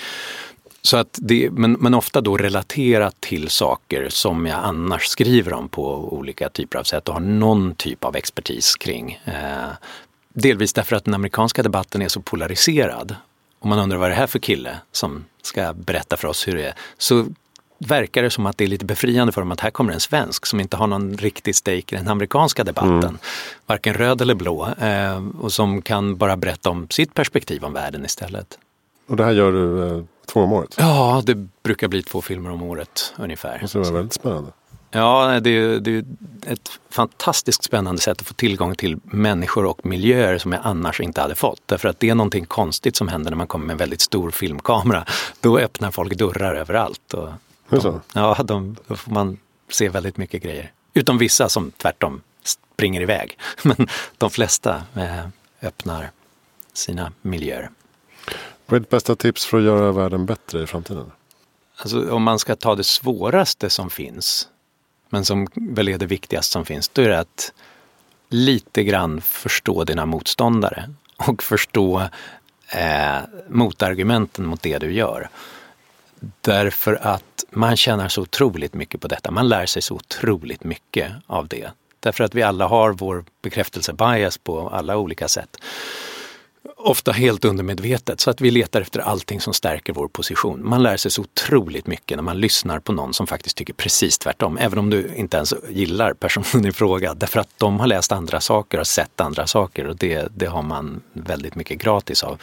[0.86, 5.68] Så att det, men, men ofta då relaterat till saker som jag annars skriver om
[5.68, 9.20] på olika typer av sätt och har någon typ av expertis kring.
[9.24, 9.68] Eh,
[10.32, 13.16] delvis därför att den amerikanska debatten är så polariserad.
[13.58, 16.56] Och man undrar vad är det här för kille som ska berätta för oss hur
[16.56, 16.74] det är.
[16.98, 17.26] Så
[17.78, 20.46] verkar det som att det är lite befriande för dem att här kommer en svensk
[20.46, 23.04] som inte har någon riktig stake i den amerikanska debatten.
[23.04, 23.18] Mm.
[23.66, 24.68] Varken röd eller blå.
[24.80, 28.58] Eh, och som kan bara berätta om sitt perspektiv om världen istället.
[29.08, 30.74] Och det här gör du eh, två om året?
[30.78, 33.60] Ja, det brukar bli två filmer om året ungefär.
[33.62, 34.52] Och så det var väldigt spännande.
[34.90, 36.04] Ja, det är, det är
[36.46, 41.20] ett fantastiskt spännande sätt att få tillgång till människor och miljöer som jag annars inte
[41.20, 41.60] hade fått.
[41.66, 44.30] Därför att det är någonting konstigt som händer när man kommer med en väldigt stor
[44.30, 45.04] filmkamera.
[45.40, 47.14] Då öppnar folk dörrar överallt.
[47.14, 47.28] Och
[47.68, 48.00] de, så?
[48.14, 50.72] Ja, de, då får man se väldigt mycket grejer.
[50.94, 53.38] Utom vissa som tvärtom springer iväg.
[53.62, 55.26] Men de flesta eh,
[55.62, 56.10] öppnar
[56.72, 57.70] sina miljöer.
[58.66, 61.12] Vad är ditt bästa tips för att göra världen bättre i framtiden?
[61.76, 64.48] Alltså, om man ska ta det svåraste som finns,
[65.08, 67.52] men som väl är det viktigaste som finns, då är det att
[68.28, 72.08] lite grann förstå dina motståndare och förstå
[72.68, 75.28] eh, motargumenten mot det du gör.
[76.40, 79.30] Därför att man tjänar så otroligt mycket på detta.
[79.30, 81.70] Man lär sig så otroligt mycket av det.
[82.00, 85.58] Därför att vi alla har vår bekräftelse-bias på alla olika sätt
[86.86, 90.68] ofta helt undermedvetet, så att vi letar efter allting som stärker vår position.
[90.68, 94.18] Man lär sig så otroligt mycket när man lyssnar på någon som faktiskt tycker precis
[94.18, 98.12] tvärtom, även om du inte ens gillar personen i fråga, därför att de har läst
[98.12, 102.38] andra saker och sett andra saker och det, det har man väldigt mycket gratis av.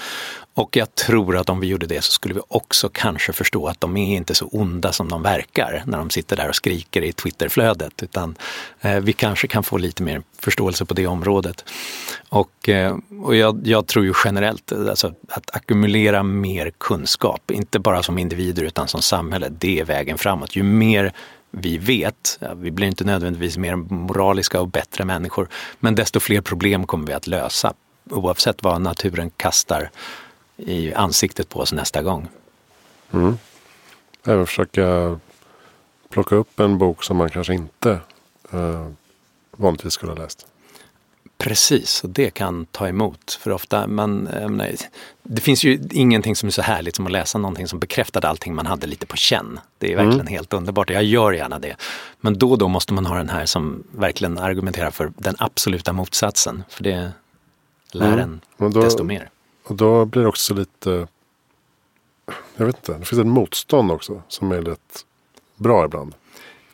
[0.56, 3.82] Och jag tror att om vi gjorde det så skulle vi också kanske förstå att
[3.82, 7.14] de är inte så onda som de verkar när de sitter där och skriker i
[7.14, 8.36] Twitterflödet, utan
[8.82, 11.66] eh, vi kanske kan få lite mer förståelse på det området.
[12.30, 18.04] Och, eh, och jag, jag tror ju generellt, alltså att ackumulera mer kunskap, inte bara
[18.04, 20.56] som individer utan som samhälle, det är vägen framåt.
[20.56, 21.14] Ju mer
[21.52, 25.48] vi vet, vi blir inte nödvändigtvis mer moraliska och bättre människor,
[25.80, 27.74] men desto fler problem kommer vi att lösa
[28.10, 29.90] oavsett vad naturen kastar
[30.58, 32.28] i ansiktet på oss nästa gång.
[33.12, 33.38] Mm.
[34.26, 35.20] Även försöka
[36.10, 38.00] plocka upp en bok som man kanske inte
[38.52, 38.88] eh,
[39.52, 40.48] vanligtvis skulle ha läst.
[41.38, 43.38] Precis, och det kan ta emot.
[43.42, 44.78] För ofta, man, nej,
[45.24, 48.56] det finns ju ingenting som är så härligt som att läsa någonting som bekräftade allting
[48.56, 49.60] man hade lite på känn.
[49.78, 50.34] Det är verkligen mm.
[50.34, 51.76] helt underbart, jag gör gärna det.
[52.22, 55.94] Men då och då måste man ha den här som verkligen argumenterar för den absoluta
[55.94, 56.64] motsatsen.
[56.70, 57.12] För det
[57.92, 58.20] lär mm.
[58.20, 59.30] en då, desto mer.
[59.64, 61.08] Och då blir det också lite,
[62.56, 65.06] jag vet inte, det finns ett motstånd också som är rätt
[65.56, 66.14] bra ibland.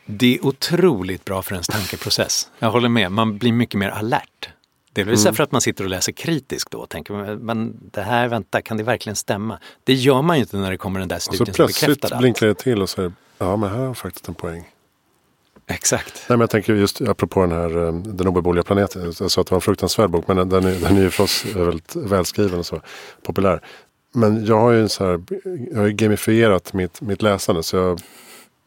[0.06, 2.50] Det är otroligt bra för ens tankeprocess.
[2.58, 4.48] Jag håller med, man blir mycket mer alert.
[4.92, 5.34] Delvis mm.
[5.34, 8.76] för att man sitter och läser kritiskt då och tänker, men det här, vänta, kan
[8.76, 9.58] det verkligen stämma?
[9.84, 11.78] Det gör man ju inte när det kommer den där studien som bekräftar allt.
[11.78, 14.64] Så plötsligt blinkar det till och säger, ja men här har faktiskt en poäng.
[15.66, 16.14] Exakt.
[16.28, 19.14] Nej, men jag tänker just apropå den här eh, Den obeboeliga planeten.
[19.20, 21.10] Jag sa att det var en fruktansvärd bok men den, den, är, den är ju
[21.10, 22.80] förstås väldigt välskriven och så
[23.22, 23.60] populär.
[24.12, 25.20] Men jag har ju så här,
[25.72, 28.00] jag har gamifierat mitt, mitt läsande så jag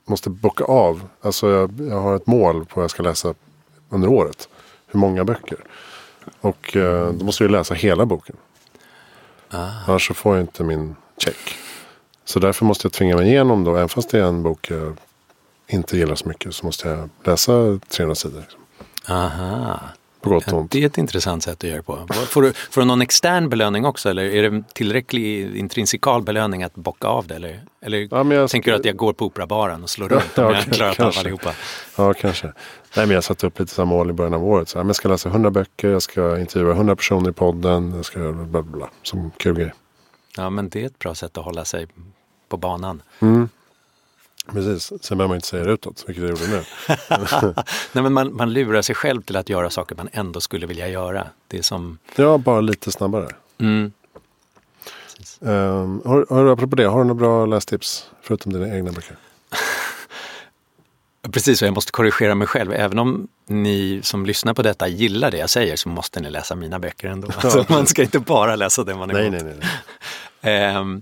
[0.06, 1.08] måste bocka av.
[1.22, 3.34] Alltså jag, jag har ett mål på vad jag ska läsa
[3.90, 4.50] under året.
[4.88, 5.58] Hur många böcker.
[6.42, 8.36] Och eh, då måste jag läsa hela boken.
[9.50, 9.70] Ah.
[9.88, 11.58] Annars så får jag inte min check.
[12.26, 13.76] Så därför måste jag tvinga mig igenom då.
[13.76, 14.98] Även fast det är en bok jag
[15.68, 16.56] inte gillar så mycket.
[16.56, 18.40] Så måste jag läsa 300 sidor.
[18.40, 18.62] Liksom.
[19.08, 19.80] Aha.
[20.24, 20.72] På gott och ont.
[20.72, 22.08] Det är ett intressant sätt att göra på.
[22.14, 26.76] Får du, får du någon extern belöning också eller är det tillräcklig intrinsikal belöning att
[26.76, 27.36] bocka av det?
[27.36, 30.46] Eller, eller ja, jag, tänker du att jag går på operabaren och slår runt ja,
[30.48, 31.54] om jag klarar av allihopa?
[31.98, 32.48] Ja, kanske.
[32.96, 34.70] Nej, men jag satte upp lite samma mål i början av året.
[34.70, 38.20] Så jag ska läsa 100 böcker, jag ska intervjua 100 personer i podden, jag ska
[38.20, 39.74] bla bla bla, som kul grej.
[40.38, 41.88] Ja, men det är ett bra sätt att hålla sig
[42.50, 43.02] på banan.
[43.20, 43.50] Mm.
[44.52, 46.64] Precis, sen behöver man inte säga det utåt, vilket jag gjorde nu.
[47.92, 50.88] Nej, men man, man lurar sig själv till att göra saker man ändå skulle vilja
[50.88, 51.28] göra.
[51.48, 51.98] Det är som...
[52.16, 53.28] Ja, bara lite snabbare.
[53.58, 53.92] Mm.
[55.40, 59.18] Um, har, har, apropå det, har du några bra lästips förutom dina egna böcker?
[61.32, 62.74] Precis, och jag måste korrigera mig själv.
[62.74, 66.56] Även om ni som lyssnar på detta gillar det jag säger så måste ni läsa
[66.56, 67.28] mina böcker ändå.
[67.38, 69.56] Alltså, man ska inte bara läsa det man är nej, nej, nej,
[70.42, 70.78] nej.
[70.78, 71.02] Um,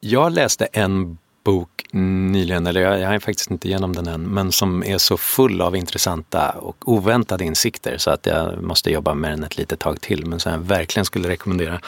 [0.00, 4.52] jag läste en bok nyligen, eller jag, jag är faktiskt inte igenom den än, men
[4.52, 9.30] som är så full av intressanta och oväntade insikter så att jag måste jobba med
[9.30, 11.80] den ett litet tag till, men som jag verkligen skulle rekommendera.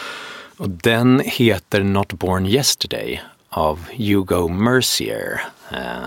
[0.57, 5.41] Och den heter Not Born Yesterday av Hugo Mercier.
[5.71, 6.05] Eh,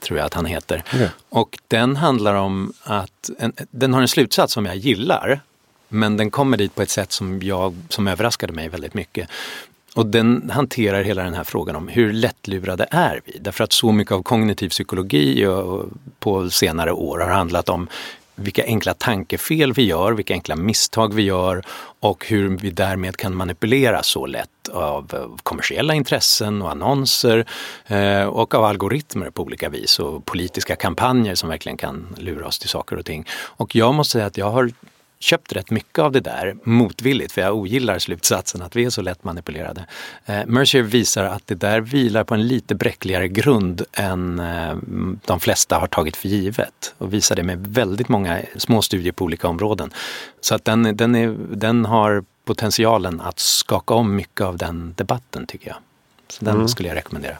[0.00, 0.82] tror jag att han heter.
[0.86, 1.08] Okay.
[1.28, 5.40] Och den handlar om att, en, den har en slutsats som jag gillar.
[5.88, 9.28] Men den kommer dit på ett sätt som, jag, som överraskade mig väldigt mycket.
[9.94, 13.38] Och den hanterar hela den här frågan om hur lättlurade är vi?
[13.38, 15.46] Därför att så mycket av kognitiv psykologi
[16.18, 17.88] på senare år har handlat om
[18.38, 21.62] vilka enkla tankefel vi gör, vilka enkla misstag vi gör
[22.00, 27.44] och hur vi därmed kan manipulera så lätt av kommersiella intressen och annonser
[27.86, 32.58] eh, och av algoritmer på olika vis och politiska kampanjer som verkligen kan lura oss
[32.58, 33.24] till saker och ting.
[33.32, 34.70] Och jag måste säga att jag har
[35.20, 39.02] köpt rätt mycket av det där motvilligt för jag ogillar slutsatsen att vi är så
[39.02, 39.86] lätt manipulerade.
[40.26, 44.76] Eh, Mercier visar att det där vilar på en lite bräckligare grund än eh,
[45.26, 49.24] de flesta har tagit för givet och visar det med väldigt många små studier på
[49.24, 49.90] olika områden.
[50.40, 55.46] Så att den, den, är, den har potentialen att skaka om mycket av den debatten
[55.46, 55.76] tycker jag.
[56.28, 56.68] Så den mm.
[56.68, 57.36] skulle jag rekommendera.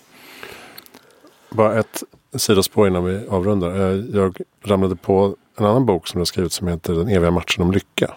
[1.51, 2.03] Bara ett
[2.37, 3.71] sidospår innan vi avrundar.
[3.71, 7.31] Eh, jag ramlade på en annan bok som du har skrivit som heter Den eviga
[7.31, 8.15] matchen om lycka.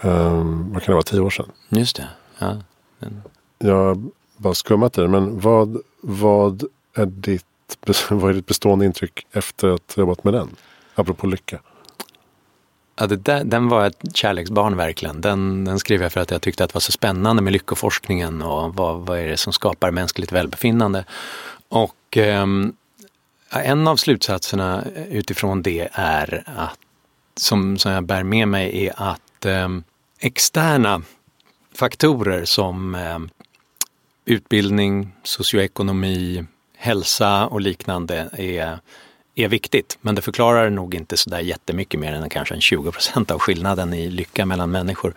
[0.00, 1.52] Um, vad kan det vara, tio år sedan?
[1.68, 2.08] Just det.
[2.38, 2.56] Ja.
[2.98, 3.22] Men...
[3.58, 4.02] Jag har
[4.36, 6.64] bara skummat i det, men vad, vad,
[6.94, 7.44] är ditt,
[8.10, 10.48] vad är ditt bestående intryck efter att ha jobbat med den?
[10.94, 11.60] Apropå lycka.
[13.00, 15.20] Ja, det där, den var ett kärleksbarn verkligen.
[15.20, 18.42] Den, den skrev jag för att jag tyckte att det var så spännande med lyckoforskningen
[18.42, 21.04] och vad, vad är det som skapar mänskligt välbefinnande.
[21.68, 22.72] Och um,
[23.50, 26.78] en av slutsatserna utifrån det är att,
[27.36, 29.68] som, som jag bär med mig är att eh,
[30.18, 31.02] externa
[31.74, 33.18] faktorer som eh,
[34.24, 36.44] utbildning, socioekonomi,
[36.76, 38.78] hälsa och liknande är,
[39.34, 39.98] är viktigt.
[40.00, 43.94] Men det förklarar nog inte sådär jättemycket mer än kanske en 20 procent av skillnaden
[43.94, 45.14] i lycka mellan människor.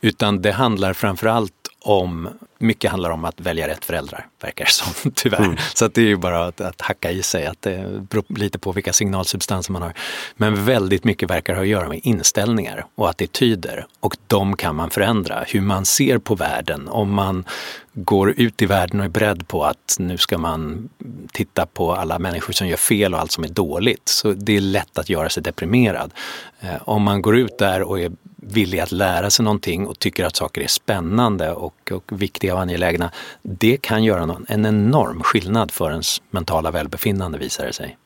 [0.00, 5.10] Utan det handlar framförallt om, mycket handlar om att välja rätt föräldrar, verkar det som,
[5.14, 5.44] tyvärr.
[5.44, 5.56] Mm.
[5.74, 8.58] Så att det är ju bara att, att, hacka i sig, att det beror lite
[8.58, 9.92] på vilka signalsubstanser man har.
[10.36, 14.90] Men väldigt mycket verkar ha att göra med inställningar och attityder och de kan man
[14.90, 15.44] förändra.
[15.48, 17.44] Hur man ser på världen, om man
[17.92, 20.88] går ut i världen och är beredd på att nu ska man
[21.32, 24.08] titta på alla människor som gör fel och allt som är dåligt.
[24.08, 26.12] Så det är lätt att göra sig deprimerad.
[26.60, 28.12] Eh, om man går ut där och är
[28.42, 32.60] villig att lära sig någonting och tycker att saker är spännande och, och viktiga och
[32.60, 33.10] angelägna.
[33.42, 37.98] Det kan göra någon, en enorm skillnad för ens mentala välbefinnande visar det sig.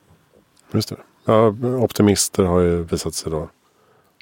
[0.71, 0.95] Just det.
[1.25, 3.49] Ja, optimister har ju visat sig då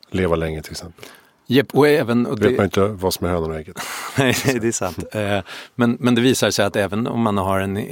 [0.09, 1.05] leva länge till exempel.
[1.52, 3.78] Yep, och även, och det vet man inte vad som är hönan och ägget.
[4.18, 5.06] Nej, det är sant.
[5.12, 5.39] Eh,
[5.76, 7.78] men, men det visar sig att även om man har en...
[7.78, 7.84] Eh,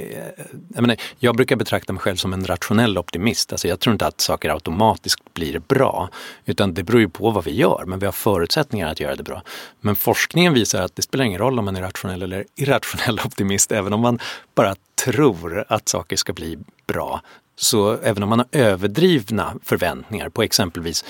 [0.74, 3.52] jag, menar, jag brukar betrakta mig själv som en rationell optimist.
[3.52, 6.08] Alltså jag tror inte att saker automatiskt blir bra.
[6.44, 9.22] Utan det beror ju på vad vi gör, men vi har förutsättningar att göra det
[9.22, 9.42] bra.
[9.80, 13.72] Men forskningen visar att det spelar ingen roll om man är rationell eller irrationell optimist.
[13.72, 14.18] Även om man
[14.54, 17.20] bara tror att saker ska bli bra
[17.60, 21.04] så även om man har överdrivna förväntningar på exempelvis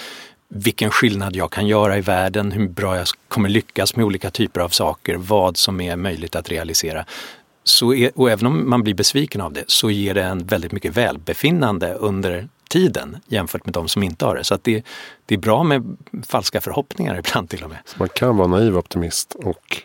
[0.51, 4.61] vilken skillnad jag kan göra i världen, hur bra jag kommer lyckas med olika typer
[4.61, 7.05] av saker, vad som är möjligt att realisera.
[7.64, 10.72] Så är, och även om man blir besviken av det så ger det en väldigt
[10.72, 14.44] mycket välbefinnande under tiden jämfört med de som inte har det.
[14.44, 14.84] Så att det,
[15.26, 15.96] det är bra med
[16.26, 17.78] falska förhoppningar ibland till och med.
[17.84, 19.82] Så man kan vara naiv optimist och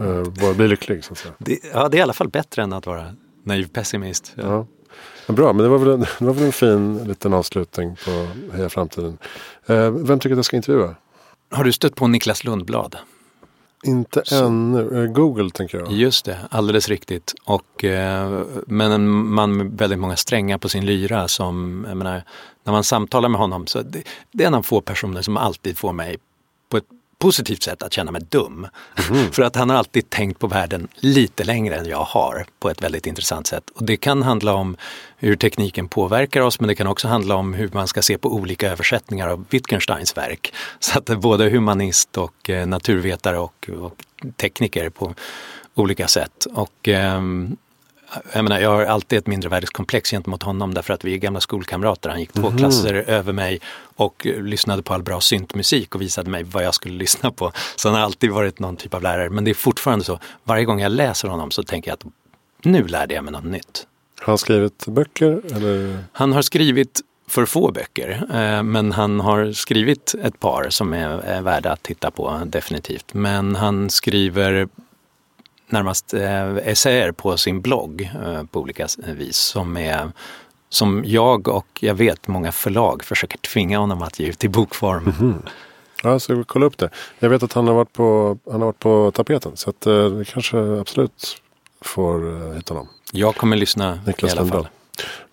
[0.00, 1.04] uh, bara bli lycklig?
[1.04, 1.34] Så att säga.
[1.38, 4.32] Det, ja, det är i alla fall bättre än att vara naiv pessimist.
[4.36, 4.66] Ja.
[5.26, 8.68] Bra, men det var, väl en, det var väl en fin liten avslutning på Heja
[8.68, 9.18] Framtiden.
[9.66, 10.94] Eh, vem tycker att jag ska intervjua?
[11.50, 12.96] Har du stött på Niklas Lundblad?
[13.84, 14.44] Inte Så.
[14.44, 15.04] ännu.
[15.04, 15.92] Eh, Google tänker jag.
[15.92, 17.34] Just det, alldeles riktigt.
[17.44, 22.22] Och, eh, men en man med väldigt många strängar på sin lyra som, jag menar,
[22.64, 24.02] när man samtalar med honom så det,
[24.32, 26.16] det är en av få personer som alltid får mig
[27.22, 28.68] positivt sätt att känna mig dum.
[29.10, 29.32] Mm.
[29.32, 32.82] För att han har alltid tänkt på världen lite längre än jag har på ett
[32.82, 33.70] väldigt intressant sätt.
[33.74, 34.76] Och det kan handla om
[35.16, 38.34] hur tekniken påverkar oss men det kan också handla om hur man ska se på
[38.34, 40.54] olika översättningar av Wittgensteins verk.
[40.80, 43.96] Så att både humanist och eh, naturvetare och, och
[44.36, 45.14] tekniker på
[45.74, 46.46] olika sätt.
[46.54, 47.56] Och ehm,
[48.34, 52.10] jag, menar, jag har alltid ett mindrevärdskomplex gentemot honom därför att vi är gamla skolkamrater.
[52.10, 52.58] Han gick två Mhm.
[52.58, 53.60] klasser över mig
[53.96, 57.52] och lyssnade på all bra syntmusik och visade mig vad jag skulle lyssna på.
[57.76, 59.30] Så han har alltid varit någon typ av lärare.
[59.30, 62.04] Men det är fortfarande så, varje gång jag läser honom så tänker jag att
[62.64, 63.86] nu lärde jag mig något nytt.
[64.20, 65.40] Har han skrivit böcker?
[65.56, 65.98] Eller?
[66.12, 71.40] Han har skrivit för få böcker, eh, men han har skrivit ett par som är
[71.42, 73.14] värda att titta på definitivt.
[73.14, 74.68] Men han skriver
[75.72, 80.12] närmast eh, essäer på sin blogg eh, på olika vis som är
[80.68, 85.42] som jag och jag vet många förlag försöker tvinga honom att ge ut i bokform.
[86.02, 86.90] Ja, så vi kolla upp det.
[87.18, 89.52] Jag vet att han har varit på, han har varit på tapeten.
[89.56, 91.42] Så att, eh, vi kanske absolut
[91.80, 92.88] får eh, hitta honom.
[93.12, 94.68] Jag kommer lyssna Niklas i alla fall.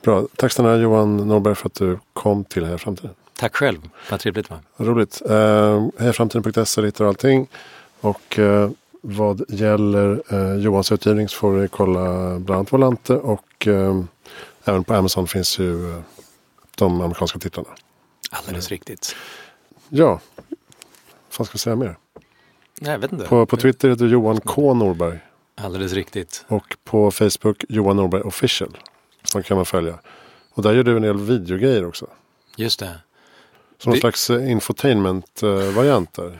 [0.04, 0.24] Bra.
[0.36, 3.12] Tack snälla Johan Norberg för att du kom till Heja Framtiden.
[3.38, 4.60] Tack själv, vad trevligt va?
[4.78, 5.22] Roligt.
[5.30, 7.48] Eh, Hejaframtiden.se hittar allting.
[8.02, 8.70] Och eh,
[9.02, 14.04] vad gäller eh, Johans utgivning så får du kolla bland annat Volante och eh,
[14.64, 16.02] även på Amazon finns ju eh,
[16.76, 17.70] de amerikanska titlarna.
[18.32, 19.16] Alldeles riktigt.
[19.90, 20.20] Ja,
[21.38, 21.96] vad ska jag säga mer?
[22.82, 23.26] Nej, jag vet inte.
[23.26, 25.20] På, på Twitter heter du Johan K Norberg.
[25.56, 26.46] Alldeles riktigt.
[26.48, 28.78] Och på Facebook Johan Norberg official.
[29.24, 30.00] Som kan man följa.
[30.54, 32.08] Och där gör du en del videogrejer också.
[32.56, 33.00] Just det.
[33.78, 36.40] Som någon Det- slags eh, infotainment-variant där.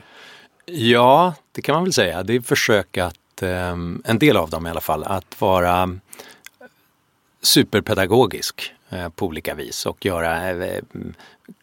[0.72, 2.22] Ja, det kan man väl säga.
[2.22, 5.98] Det är försök att, eh, en del av dem i alla fall, att vara
[7.42, 10.82] superpedagogisk eh, på olika vis och göra eh,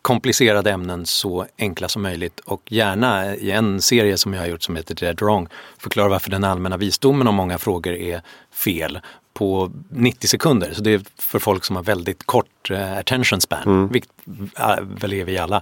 [0.01, 4.63] komplicerade ämnen så enkla som möjligt och gärna i en serie som jag har gjort
[4.63, 5.47] som heter Dead Wrong
[5.77, 8.99] förklara varför den allmänna visdomen om många frågor är fel
[9.33, 10.73] på 90 sekunder.
[10.73, 14.11] Så det är för folk som har väldigt kort eh, attention span, vilket
[14.59, 15.61] äh, väl är vi alla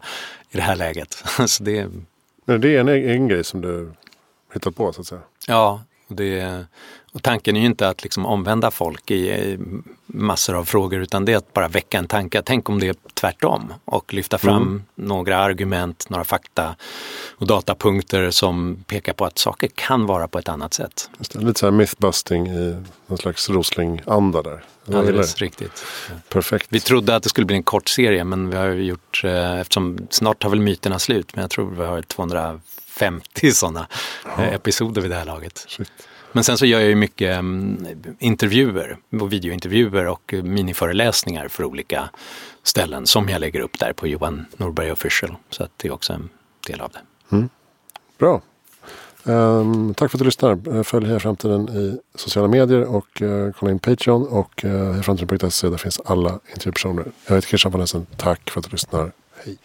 [0.49, 1.23] i det här läget.
[1.47, 1.87] så det,
[2.45, 3.91] men det är en en grej som du
[4.53, 5.21] hittat på så att säga.
[5.47, 6.65] Ja, det,
[7.13, 9.57] och tanken är ju inte att liksom omvända folk i, i
[10.05, 12.41] massor av frågor utan det är att bara väcka en tanke.
[12.45, 16.75] Tänk om det är tvärtom och lyfta fram några argument, några fakta
[17.37, 21.09] och datapunkter som pekar på att saker kan vara på ett annat sätt.
[21.17, 24.63] Det, lite så här mythbusting i någon slags Rosling-anda där.
[24.93, 25.85] Alldeles riktigt.
[26.29, 26.67] Perfekt.
[26.69, 30.07] Vi trodde att det skulle bli en kort serie men vi har gjort, eh, eftersom
[30.09, 32.01] snart har väl myterna slut, men jag tror vi har
[32.99, 33.87] 250 sådana
[34.37, 35.65] eh, episoder vid det här laget.
[35.67, 35.91] Shit.
[36.31, 37.87] Men sen så gör jag ju mycket mm,
[38.19, 42.09] intervjuer videointervjuer och eh, miniföreläsningar för olika
[42.63, 45.35] ställen som jag lägger upp där på Johan Norberg Official.
[45.49, 46.29] Så att det är också en
[46.67, 46.99] del av det.
[48.17, 48.41] Bra.
[49.25, 50.75] Ehm, tack för att du lyssnar.
[50.75, 55.69] Eh, Följ Heja Framtiden i sociala medier och uh, kolla in Patreon och uh, hejaframtiden.se.
[55.69, 57.05] Där finns alla intervjupersoner.
[57.27, 58.05] Jag heter Christian von Essen.
[58.17, 59.11] Tack för att du lyssnar.
[59.45, 59.57] Hej.